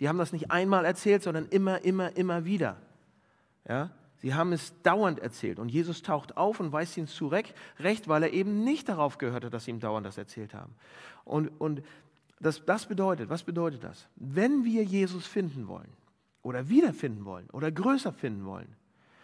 [0.00, 2.78] Die haben das nicht einmal erzählt, sondern immer, immer, immer wieder.
[3.68, 3.90] Ja?
[4.16, 5.58] Sie haben es dauernd erzählt.
[5.58, 9.44] Und Jesus taucht auf und weist ihnen zurecht, recht, weil er eben nicht darauf gehört
[9.44, 10.74] hat, dass sie ihm dauernd das erzählt haben.
[11.24, 11.82] Und, und
[12.40, 14.08] das, das bedeutet, was bedeutet das?
[14.16, 15.92] Wenn wir Jesus finden wollen
[16.42, 18.76] oder wiederfinden wollen oder größer finden wollen,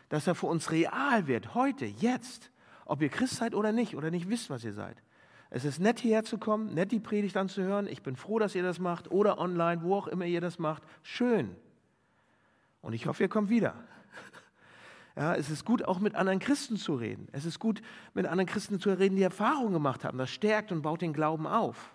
[0.08, 2.50] dass er für uns real wird, heute, jetzt,
[2.84, 5.02] ob ihr Christ seid oder nicht, oder nicht wisst, was ihr seid.
[5.50, 7.86] Es ist nett hierher zu kommen, nett die Predigt anzuhören.
[7.86, 10.82] Ich bin froh, dass ihr das macht oder online, wo auch immer ihr das macht.
[11.02, 11.56] Schön.
[12.82, 13.74] Und ich hoffe, ihr kommt wieder.
[15.16, 17.26] Ja, es ist gut, auch mit anderen Christen zu reden.
[17.32, 17.82] Es ist gut,
[18.14, 20.16] mit anderen Christen zu reden, die Erfahrungen gemacht haben.
[20.16, 21.92] Das stärkt und baut den Glauben auf.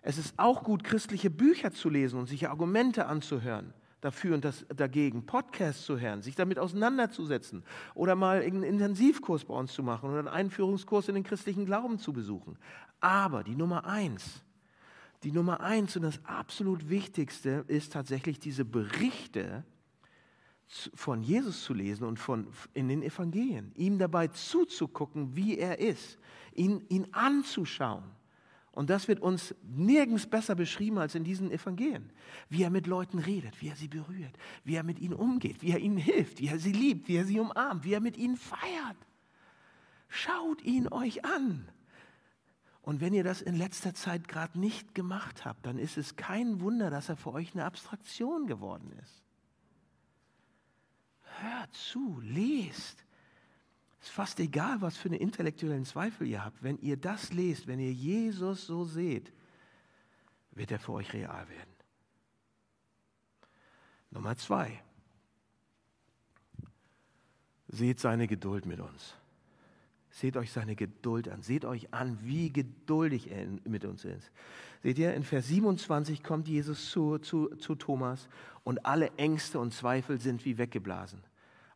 [0.00, 4.64] Es ist auch gut, christliche Bücher zu lesen und sich Argumente anzuhören dafür und das,
[4.74, 10.10] dagegen, Podcasts zu hören, sich damit auseinanderzusetzen oder mal einen Intensivkurs bei uns zu machen
[10.10, 12.58] oder einen Einführungskurs in den christlichen Glauben zu besuchen.
[13.00, 14.44] Aber die Nummer eins,
[15.24, 19.64] die Nummer eins und das absolut Wichtigste ist tatsächlich diese Berichte
[20.68, 26.18] von Jesus zu lesen und von, in den Evangelien, ihm dabei zuzugucken, wie er ist,
[26.54, 28.04] ihn, ihn anzuschauen.
[28.78, 32.12] Und das wird uns nirgends besser beschrieben als in diesen Evangelien.
[32.48, 35.72] Wie er mit Leuten redet, wie er sie berührt, wie er mit ihnen umgeht, wie
[35.72, 38.36] er ihnen hilft, wie er sie liebt, wie er sie umarmt, wie er mit ihnen
[38.36, 38.96] feiert.
[40.06, 41.68] Schaut ihn euch an.
[42.80, 46.60] Und wenn ihr das in letzter Zeit gerade nicht gemacht habt, dann ist es kein
[46.60, 49.24] Wunder, dass er für euch eine Abstraktion geworden ist.
[51.40, 53.04] Hört zu, lest.
[54.00, 56.62] Es ist fast egal, was für einen intellektuellen Zweifel ihr habt.
[56.62, 59.32] Wenn ihr das lest, wenn ihr Jesus so seht,
[60.52, 61.74] wird er für euch real werden.
[64.10, 64.82] Nummer zwei.
[67.68, 69.14] Seht seine Geduld mit uns.
[70.10, 71.42] Seht euch seine Geduld an.
[71.42, 74.30] Seht euch an, wie geduldig er mit uns ist.
[74.82, 78.28] Seht ihr, in Vers 27 kommt Jesus zu, zu, zu Thomas
[78.64, 81.22] und alle Ängste und Zweifel sind wie weggeblasen.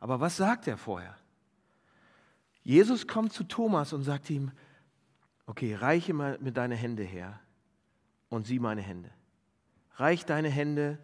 [0.01, 1.17] Aber was sagt er vorher?
[2.63, 4.53] Jesus kommt zu Thomas und sagt ihm,
[5.47, 7.41] okay, reiche mal mit deine Hände her
[8.29, 9.11] und sieh meine Hände.
[9.97, 10.99] Reich deine Hände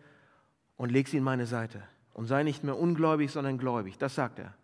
[0.76, 1.82] und leg sie in meine Seite.
[2.14, 3.98] Und sei nicht mehr ungläubig, sondern gläubig.
[3.98, 4.54] Das sagt er.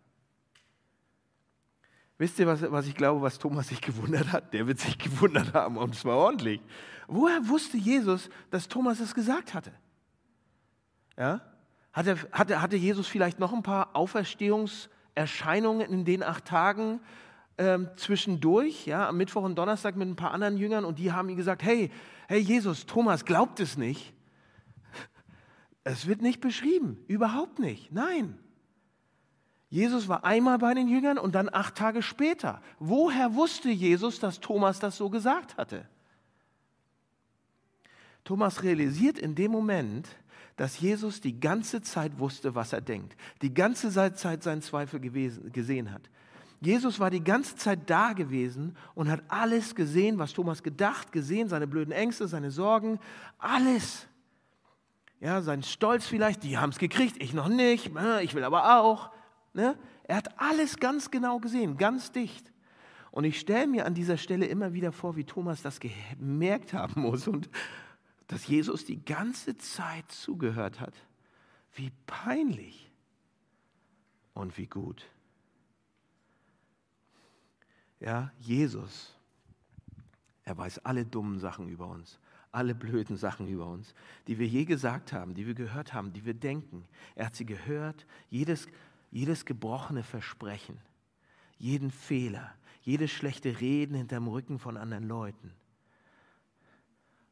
[2.17, 4.53] Wisst ihr, was, was ich glaube, was Thomas sich gewundert hat?
[4.53, 6.61] Der wird sich gewundert haben und zwar ordentlich.
[7.07, 9.71] Woher wusste Jesus, dass Thomas es gesagt hatte?
[11.17, 11.41] Ja?
[11.91, 13.95] Hatte, hatte, hatte Jesus vielleicht noch ein paar
[15.15, 16.99] Auferstehungserscheinungen in den acht Tagen
[17.57, 21.29] ähm, zwischendurch, ja, am Mittwoch und Donnerstag mit ein paar anderen Jüngern und die haben
[21.29, 21.89] ihm gesagt, hey,
[22.27, 24.13] hey Jesus, Thomas glaubt es nicht.
[25.87, 28.39] Es wird nicht beschrieben, überhaupt nicht, nein.
[29.69, 32.61] Jesus war einmal bei den Jüngern und dann acht Tage später.
[32.79, 35.87] Woher wusste Jesus, dass Thomas das so gesagt hatte?
[38.23, 40.07] Thomas realisiert in dem Moment,
[40.55, 45.51] dass Jesus die ganze Zeit wusste, was er denkt, die ganze Zeit seinen Zweifel gewesen,
[45.51, 46.09] gesehen hat.
[46.61, 51.49] Jesus war die ganze Zeit da gewesen und hat alles gesehen, was Thomas gedacht, gesehen,
[51.49, 52.99] seine blöden Ängste, seine Sorgen,
[53.37, 54.07] alles.
[55.19, 57.91] Ja, sein Stolz vielleicht, die haben es gekriegt, ich noch nicht,
[58.21, 59.11] ich will aber auch.
[59.53, 59.77] Ne?
[60.03, 62.51] Er hat alles ganz genau gesehen, ganz dicht.
[63.11, 67.01] Und ich stelle mir an dieser Stelle immer wieder vor, wie Thomas das gemerkt haben
[67.01, 67.49] muss und
[68.27, 70.93] dass Jesus die ganze Zeit zugehört hat.
[71.73, 72.91] Wie peinlich
[74.33, 75.05] und wie gut.
[77.99, 79.13] Ja, Jesus,
[80.43, 82.19] er weiß alle dummen Sachen über uns,
[82.51, 83.93] alle blöden Sachen über uns,
[84.27, 86.87] die wir je gesagt haben, die wir gehört haben, die wir denken.
[87.15, 88.67] Er hat sie gehört, jedes
[89.15, 90.77] jedes gebrochene Versprechen,
[91.57, 95.53] jeden Fehler, jedes schlechte Reden hinterm Rücken von anderen Leuten.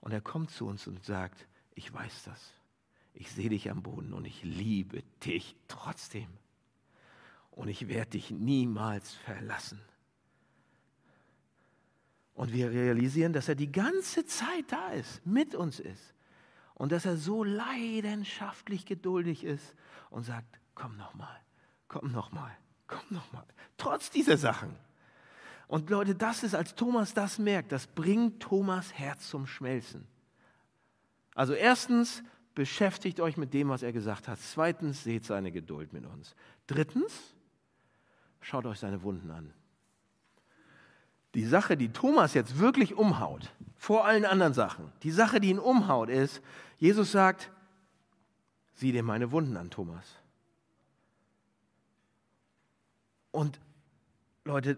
[0.03, 2.51] Und er kommt zu uns und sagt, ich weiß das.
[3.13, 6.27] Ich sehe dich am Boden und ich liebe dich trotzdem.
[7.51, 9.79] Und ich werde dich niemals verlassen.
[12.33, 16.13] Und wir realisieren, dass er die ganze Zeit da ist, mit uns ist.
[16.73, 19.73] Und dass er so leidenschaftlich geduldig ist
[20.09, 21.39] und sagt, komm nochmal,
[21.87, 22.51] komm nochmal,
[22.87, 23.45] komm nochmal.
[23.77, 24.75] Trotz dieser Sachen.
[25.67, 30.05] Und Leute, das ist, als Thomas das merkt, das bringt Thomas Herz zum Schmelzen.
[31.35, 32.23] Also erstens,
[32.55, 34.39] beschäftigt euch mit dem, was er gesagt hat.
[34.39, 36.35] Zweitens, seht seine Geduld mit uns.
[36.67, 37.35] Drittens,
[38.41, 39.53] schaut euch seine Wunden an.
[41.33, 45.59] Die Sache, die Thomas jetzt wirklich umhaut, vor allen anderen Sachen, die Sache, die ihn
[45.59, 46.41] umhaut, ist,
[46.77, 47.51] Jesus sagt,
[48.75, 50.19] sieh dir meine Wunden an, Thomas.
[53.31, 53.59] Und
[54.45, 54.77] Leute,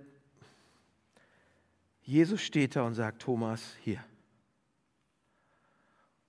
[2.05, 3.99] Jesus steht da und sagt, Thomas, hier.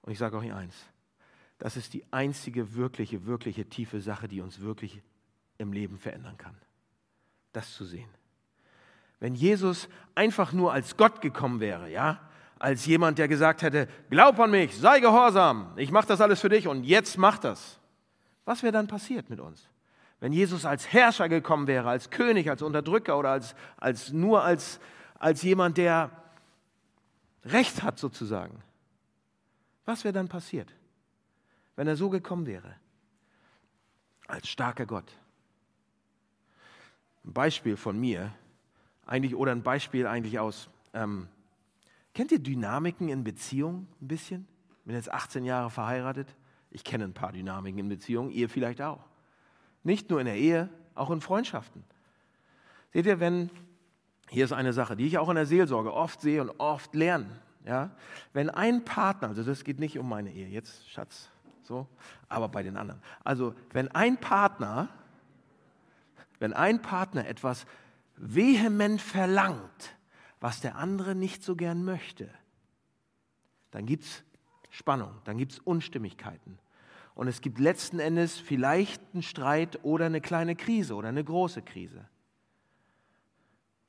[0.02, 0.74] Und ich sage euch eins,
[1.58, 5.02] das ist die einzige wirkliche, wirkliche tiefe Sache, die uns wirklich
[5.58, 6.56] im Leben verändern kann.
[7.52, 8.08] Das zu sehen.
[9.20, 12.20] Wenn Jesus einfach nur als Gott gekommen wäre, ja,
[12.58, 16.48] als jemand, der gesagt hätte, glaub an mich, sei gehorsam, ich mache das alles für
[16.48, 17.78] dich und jetzt mach das.
[18.46, 19.68] Was wäre dann passiert mit uns?
[20.20, 24.80] Wenn Jesus als Herrscher gekommen wäre, als König, als Unterdrücker oder als, als nur als,
[25.18, 26.10] als jemand, der
[27.44, 28.62] Recht hat sozusagen,
[29.84, 30.72] was wäre dann passiert,
[31.76, 32.74] wenn er so gekommen wäre?
[34.26, 35.12] Als starker Gott.
[37.24, 38.32] ein Beispiel von mir,
[39.06, 40.68] eigentlich oder ein Beispiel eigentlich aus.
[40.92, 41.28] Ähm,
[42.12, 44.48] kennt ihr Dynamiken in Beziehungen ein bisschen?
[44.80, 46.34] Ich bin jetzt 18 Jahre verheiratet.
[46.70, 49.04] Ich kenne ein paar Dynamiken in Beziehungen, ihr vielleicht auch.
[49.84, 51.84] Nicht nur in der Ehe, auch in Freundschaften.
[52.92, 53.50] Seht ihr, wenn,
[54.30, 57.40] hier ist eine Sache, die ich auch in der Seelsorge oft sehe und oft lerne.
[57.64, 57.90] Ja?
[58.32, 61.30] Wenn ein Partner, also das geht nicht um meine Ehe, jetzt Schatz,
[61.62, 61.86] so,
[62.28, 63.02] aber bei den anderen.
[63.24, 64.88] Also wenn ein Partner,
[66.38, 67.66] wenn ein Partner etwas
[68.16, 69.96] vehement verlangt,
[70.40, 72.28] was der andere nicht so gern möchte,
[73.70, 74.24] dann gibt es
[74.70, 76.58] Spannung, dann gibt es Unstimmigkeiten.
[77.14, 81.62] Und es gibt letzten Endes vielleicht einen Streit oder eine kleine Krise oder eine große
[81.62, 82.06] Krise.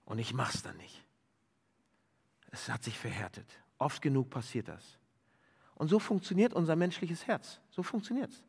[0.08, 1.03] Und ich mache es dann nicht.
[2.51, 3.45] Es hat sich verhärtet.
[3.78, 4.84] Oft genug passiert das.
[5.76, 7.60] Und so funktioniert unser menschliches Herz.
[7.70, 8.43] So funktioniert es.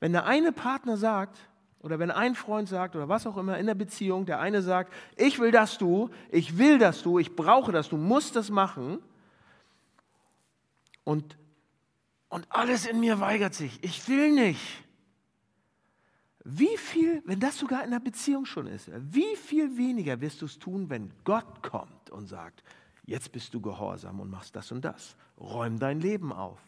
[0.00, 1.38] Wenn der eine Partner sagt,
[1.80, 4.92] oder wenn ein Freund sagt, oder was auch immer in der Beziehung, der eine sagt,
[5.16, 8.98] ich will, dass du, ich will, dass du, ich brauche das, du musst das machen.
[11.04, 11.38] Und,
[12.28, 13.82] und alles in mir weigert sich.
[13.82, 14.84] Ich will nicht.
[16.50, 20.46] Wie viel, wenn das sogar in der Beziehung schon ist, wie viel weniger wirst du
[20.46, 22.62] es tun, wenn Gott kommt und sagt,
[23.04, 25.14] jetzt bist du gehorsam und machst das und das.
[25.38, 26.58] Räum dein Leben auf.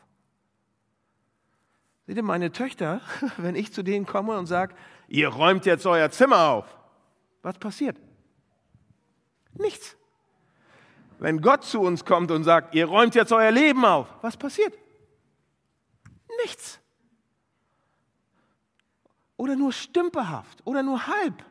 [2.07, 3.01] Seht ihr, meine Töchter,
[3.39, 4.75] wenn ich zu denen komme und sage,
[5.09, 6.79] ihr räumt jetzt euer Zimmer auf,
[7.41, 7.97] was passiert?
[9.55, 9.97] Nichts.
[11.21, 14.75] Wenn Gott zu uns kommt und sagt, ihr räumt jetzt euer Leben auf, was passiert?
[16.43, 16.81] Nichts.
[19.41, 21.43] Oder nur stümperhaft oder nur halb.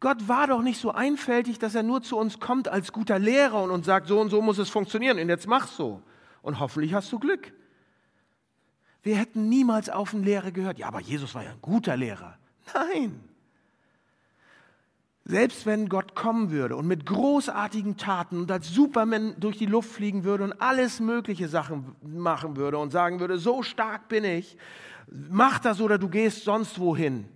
[0.00, 3.62] Gott war doch nicht so einfältig, dass er nur zu uns kommt als guter Lehrer
[3.62, 6.02] und uns sagt, so und so muss es funktionieren und jetzt mach so.
[6.42, 7.52] Und hoffentlich hast du Glück.
[9.04, 10.80] Wir hätten niemals auf einen Lehrer gehört.
[10.80, 12.36] Ja, aber Jesus war ja ein guter Lehrer.
[12.74, 13.20] Nein.
[15.24, 19.90] Selbst wenn Gott kommen würde und mit großartigen Taten und als Superman durch die Luft
[19.90, 24.56] fliegen würde und alles mögliche Sachen machen würde und sagen würde, so stark bin ich,
[25.10, 27.28] mach das oder du gehst sonst wohin.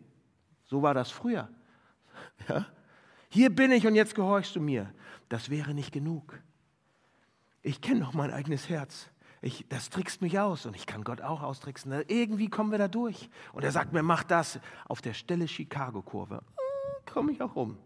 [0.65, 1.49] So war das früher.
[2.49, 2.67] Ja?
[3.29, 4.93] Hier bin ich und jetzt gehorchst du mir.
[5.29, 6.41] Das wäre nicht genug.
[7.63, 9.09] Ich kenne noch mein eigenes Herz.
[9.41, 11.93] Ich, das trickst mich aus und ich kann Gott auch austricksen.
[12.09, 13.29] Irgendwie kommen wir da durch.
[13.53, 16.37] Und er sagt mir, mach das auf der Stelle Chicago-Kurve.
[16.37, 17.79] Hm, Komme ich auch um.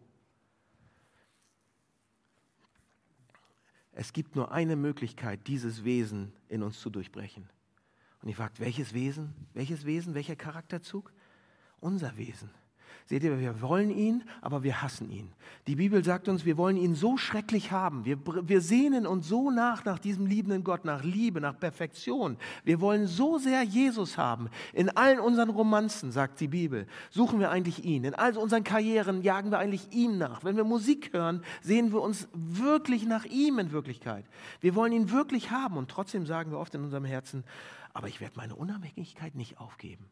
[3.92, 7.48] Es gibt nur eine Möglichkeit, dieses Wesen in uns zu durchbrechen.
[8.22, 9.34] Und ich frage, welches Wesen?
[9.54, 10.14] Welches Wesen?
[10.14, 11.12] Welcher Charakterzug?
[11.80, 12.50] Unser Wesen.
[13.08, 15.32] Seht ihr, wir wollen ihn, aber wir hassen ihn.
[15.66, 18.04] Die Bibel sagt uns, wir wollen ihn so schrecklich haben.
[18.04, 22.36] Wir, wir sehnen uns so nach, nach diesem liebenden Gott, nach Liebe, nach Perfektion.
[22.64, 24.50] Wir wollen so sehr Jesus haben.
[24.74, 28.04] In allen unseren Romanzen, sagt die Bibel, suchen wir eigentlich ihn.
[28.04, 30.44] In all unseren Karrieren jagen wir eigentlich ihm nach.
[30.44, 34.26] Wenn wir Musik hören, sehen wir uns wirklich nach ihm in Wirklichkeit.
[34.60, 37.42] Wir wollen ihn wirklich haben und trotzdem sagen wir oft in unserem Herzen,
[37.98, 40.08] aber ich werde meine Unabhängigkeit nicht aufgeben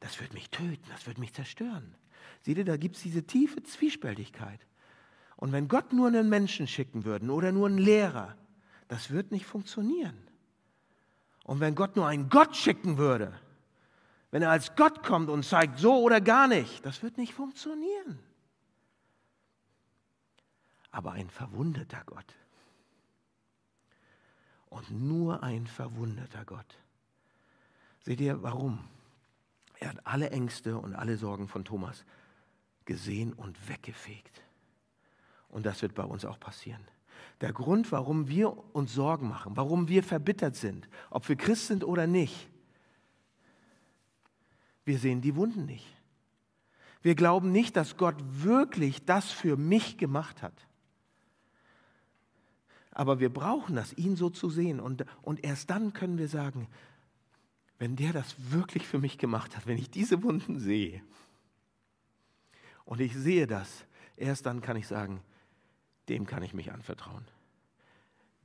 [0.00, 1.94] das wird mich töten, das wird mich zerstören.
[2.40, 4.66] Seht ihr, da gibt es diese tiefe Zwiespältigkeit.
[5.36, 8.36] Und wenn Gott nur einen Menschen schicken würde oder nur einen Lehrer,
[8.88, 10.16] das wird nicht funktionieren.
[11.44, 13.38] Und wenn Gott nur einen Gott schicken würde,
[14.30, 18.18] wenn er als Gott kommt und zeigt so oder gar nicht, das wird nicht funktionieren.
[20.90, 22.34] Aber ein verwundeter Gott.
[24.68, 26.76] Und nur ein verwundeter Gott.
[28.02, 28.78] Seht ihr, warum?
[29.78, 32.04] Er hat alle Ängste und alle Sorgen von Thomas
[32.84, 34.42] gesehen und weggefegt.
[35.48, 36.82] Und das wird bei uns auch passieren.
[37.40, 41.84] Der Grund, warum wir uns Sorgen machen, warum wir verbittert sind, ob wir Christ sind
[41.84, 42.48] oder nicht,
[44.84, 45.86] wir sehen die Wunden nicht.
[47.02, 50.66] Wir glauben nicht, dass Gott wirklich das für mich gemacht hat.
[52.90, 54.80] Aber wir brauchen das, ihn so zu sehen.
[54.80, 56.68] Und, und erst dann können wir sagen,
[57.80, 61.02] wenn der das wirklich für mich gemacht hat, wenn ich diese Wunden sehe
[62.84, 65.22] und ich sehe das, erst dann kann ich sagen,
[66.10, 67.26] dem kann ich mich anvertrauen.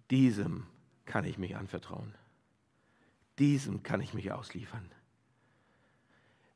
[0.10, 0.66] Diesem
[1.04, 2.16] kann ich mich anvertrauen.
[3.38, 4.90] Diesem kann ich mich ausliefern.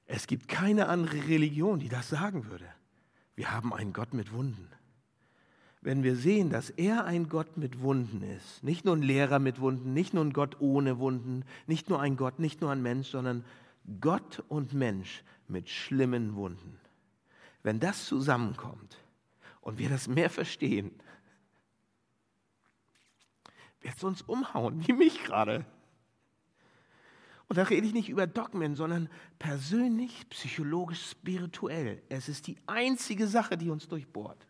[0.06, 2.74] Es gibt keine andere Religion, die das sagen würde.
[3.36, 4.70] Wir haben einen Gott mit Wunden
[5.82, 9.62] wenn wir sehen, dass er ein Gott mit Wunden ist, nicht nur ein Lehrer mit
[9.62, 13.08] Wunden, nicht nur ein Gott ohne Wunden, nicht nur ein Gott, nicht nur ein Mensch,
[13.08, 13.46] sondern
[14.02, 16.80] Gott und Mensch mit schlimmen Wunden.
[17.64, 18.98] Wenn das zusammenkommt
[19.62, 20.92] und wir das mehr verstehen,
[23.82, 25.66] wird es uns umhauen, wie mich gerade.
[27.48, 29.10] Und da rede ich nicht über Dogmen, sondern
[29.40, 32.04] persönlich, psychologisch, spirituell.
[32.10, 34.49] Es ist die einzige Sache, die uns durchbohrt.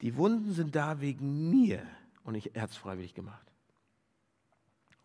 [0.00, 1.82] Die Wunden sind da wegen mir
[2.24, 3.46] und ich hat es freiwillig gemacht.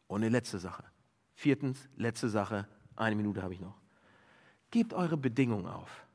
[0.07, 0.83] Und eine letzte Sache.
[1.35, 3.75] Viertens, letzte Sache, eine Minute habe ich noch.
[4.71, 6.05] Gebt eure Bedingungen auf.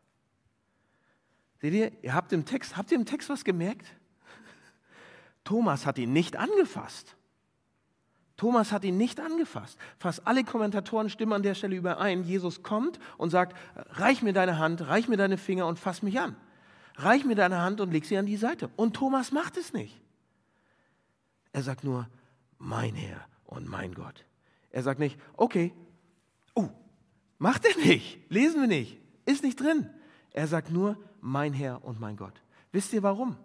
[1.61, 3.87] Seht ihr, ihr habt im Text, habt ihr im Text was gemerkt?
[5.45, 7.16] Thomas hat ihn nicht angefasst.
[8.37, 9.79] Thomas hat ihn nicht angefasst.
[9.99, 12.25] Fast alle Kommentatoren stimmen an der Stelle überein.
[12.25, 13.57] Jesus kommt und sagt,
[13.91, 16.37] reich mir deine Hand, reich mir deine Finger und fass mich an.
[16.97, 18.70] Reich mir deine Hand und leg sie an die Seite.
[18.76, 20.01] Und Thomas macht es nicht.
[21.53, 22.09] Er sagt nur,
[22.59, 24.24] mein Herr und mein Gott.
[24.70, 25.72] Er sagt nicht, okay,
[26.55, 26.68] oh,
[27.38, 29.88] macht er nicht, lesen wir nicht, ist nicht drin.
[30.32, 32.42] Er sagt nur, mein Herr und mein Gott.
[32.72, 33.36] Wisst ihr warum?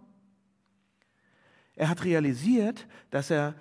[1.76, 3.56] Er hat realisiert, dass er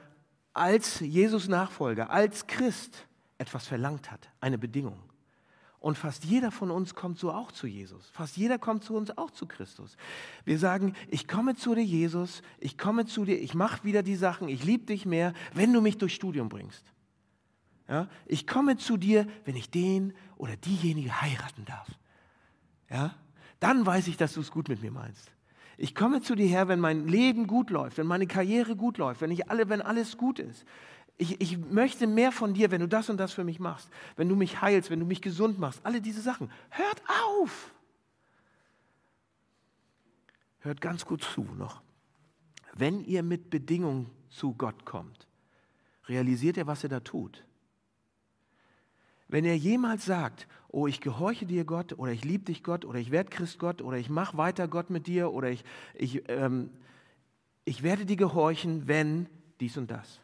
[0.55, 5.08] als Jesus Nachfolger, als Christ etwas verlangt hat, eine Bedingung.
[5.89, 8.11] Und fast jeder von uns kommt so auch zu Jesus.
[8.11, 9.97] Fast jeder kommt zu uns auch zu Christus.
[10.45, 14.15] Wir sagen, ich komme zu dir, Jesus, ich komme zu dir, ich mache wieder die
[14.15, 16.85] Sachen, ich liebe dich mehr, wenn du mich durchs Studium bringst.
[17.89, 18.07] Ja?
[18.27, 21.89] Ich komme zu dir, wenn ich den oder diejenige heiraten darf.
[22.91, 23.15] Ja?
[23.59, 25.33] Dann weiß ich, dass du es gut mit mir meinst.
[25.79, 29.23] Ich komme zu dir her, wenn mein Leben gut läuft, wenn meine Karriere gut läuft,
[29.23, 30.67] wenn, ich alle, wenn alles gut ist.
[31.21, 34.29] Ich, ich möchte mehr von dir, wenn du das und das für mich machst, wenn
[34.29, 36.51] du mich heilst, wenn du mich gesund machst, alle diese Sachen.
[36.71, 37.73] Hört auf!
[40.61, 41.83] Hört ganz gut zu noch.
[42.75, 45.27] Wenn ihr mit Bedingungen zu Gott kommt,
[46.07, 47.45] realisiert er, was er da tut.
[49.27, 52.99] Wenn er jemals sagt, oh, ich gehorche dir Gott oder ich liebe dich Gott oder
[52.99, 55.65] ich werde Christ Gott oder ich mache weiter Gott mit dir oder ich,
[55.95, 56.71] ich, ähm,
[57.65, 59.27] ich werde dir gehorchen, wenn
[59.61, 60.21] dies und das.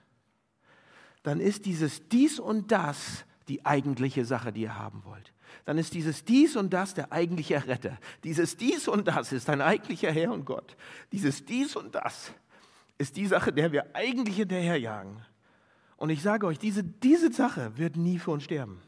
[1.24, 5.32] Dann ist dieses dies und das die eigentliche Sache, die ihr haben wollt.
[5.64, 7.98] Dann ist dieses dies und das der eigentliche Retter.
[8.22, 10.76] Dieses dies und das ist dein eigentlicher Herr und Gott.
[11.10, 12.32] Dieses dies und das
[12.98, 15.22] ist die Sache, der wir eigentlich hinterherjagen.
[15.96, 18.82] Und ich sage euch, diese, diese Sache wird nie für uns sterben.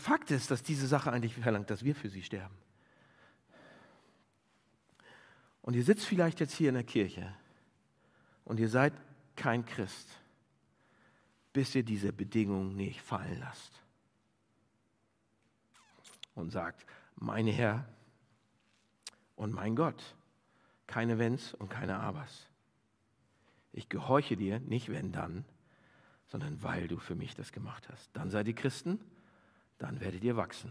[0.00, 2.54] Fakt ist, dass diese Sache eigentlich verlangt, dass wir für sie sterben.
[5.62, 7.34] Und ihr sitzt vielleicht jetzt hier in der Kirche
[8.44, 8.92] und ihr seid
[9.36, 10.08] kein Christ,
[11.52, 13.82] bis ihr diese Bedingungen nicht fallen lasst.
[16.34, 16.86] Und sagt,
[17.16, 17.86] mein Herr
[19.36, 20.16] und mein Gott,
[20.86, 22.48] keine Wenns und keine Abers.
[23.72, 25.44] Ich gehorche dir, nicht wenn dann,
[26.28, 28.10] sondern weil du für mich das gemacht hast.
[28.14, 28.98] Dann seid ihr Christen
[29.82, 30.70] dann werdet ihr wachsen.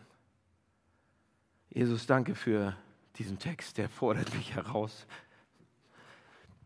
[1.70, 2.78] Jesus, danke für
[3.18, 5.06] diesen Text, der fordert mich heraus.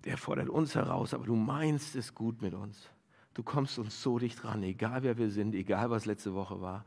[0.03, 2.91] Der fordert uns heraus, aber du meinst es gut mit uns.
[3.35, 6.83] Du kommst uns so dicht dran, egal wer wir sind, egal was letzte Woche war.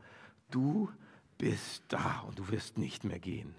[0.51, 0.91] Du
[1.37, 3.55] bist da und du wirst nicht mehr gehen.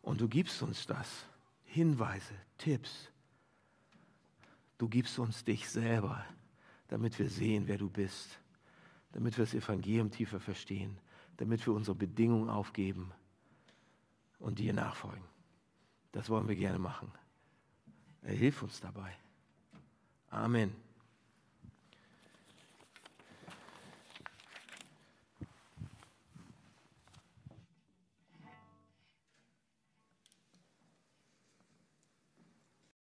[0.00, 1.26] Und du gibst uns das.
[1.64, 3.10] Hinweise, Tipps.
[4.78, 6.24] Du gibst uns dich selber,
[6.86, 8.38] damit wir sehen, wer du bist
[9.12, 10.98] damit wir das Evangelium tiefer verstehen,
[11.36, 13.12] damit wir unsere Bedingungen aufgeben
[14.38, 15.24] und dir nachfolgen.
[16.12, 17.10] Das wollen wir gerne machen.
[18.22, 19.16] Hilft uns dabei.
[20.30, 20.87] Amen.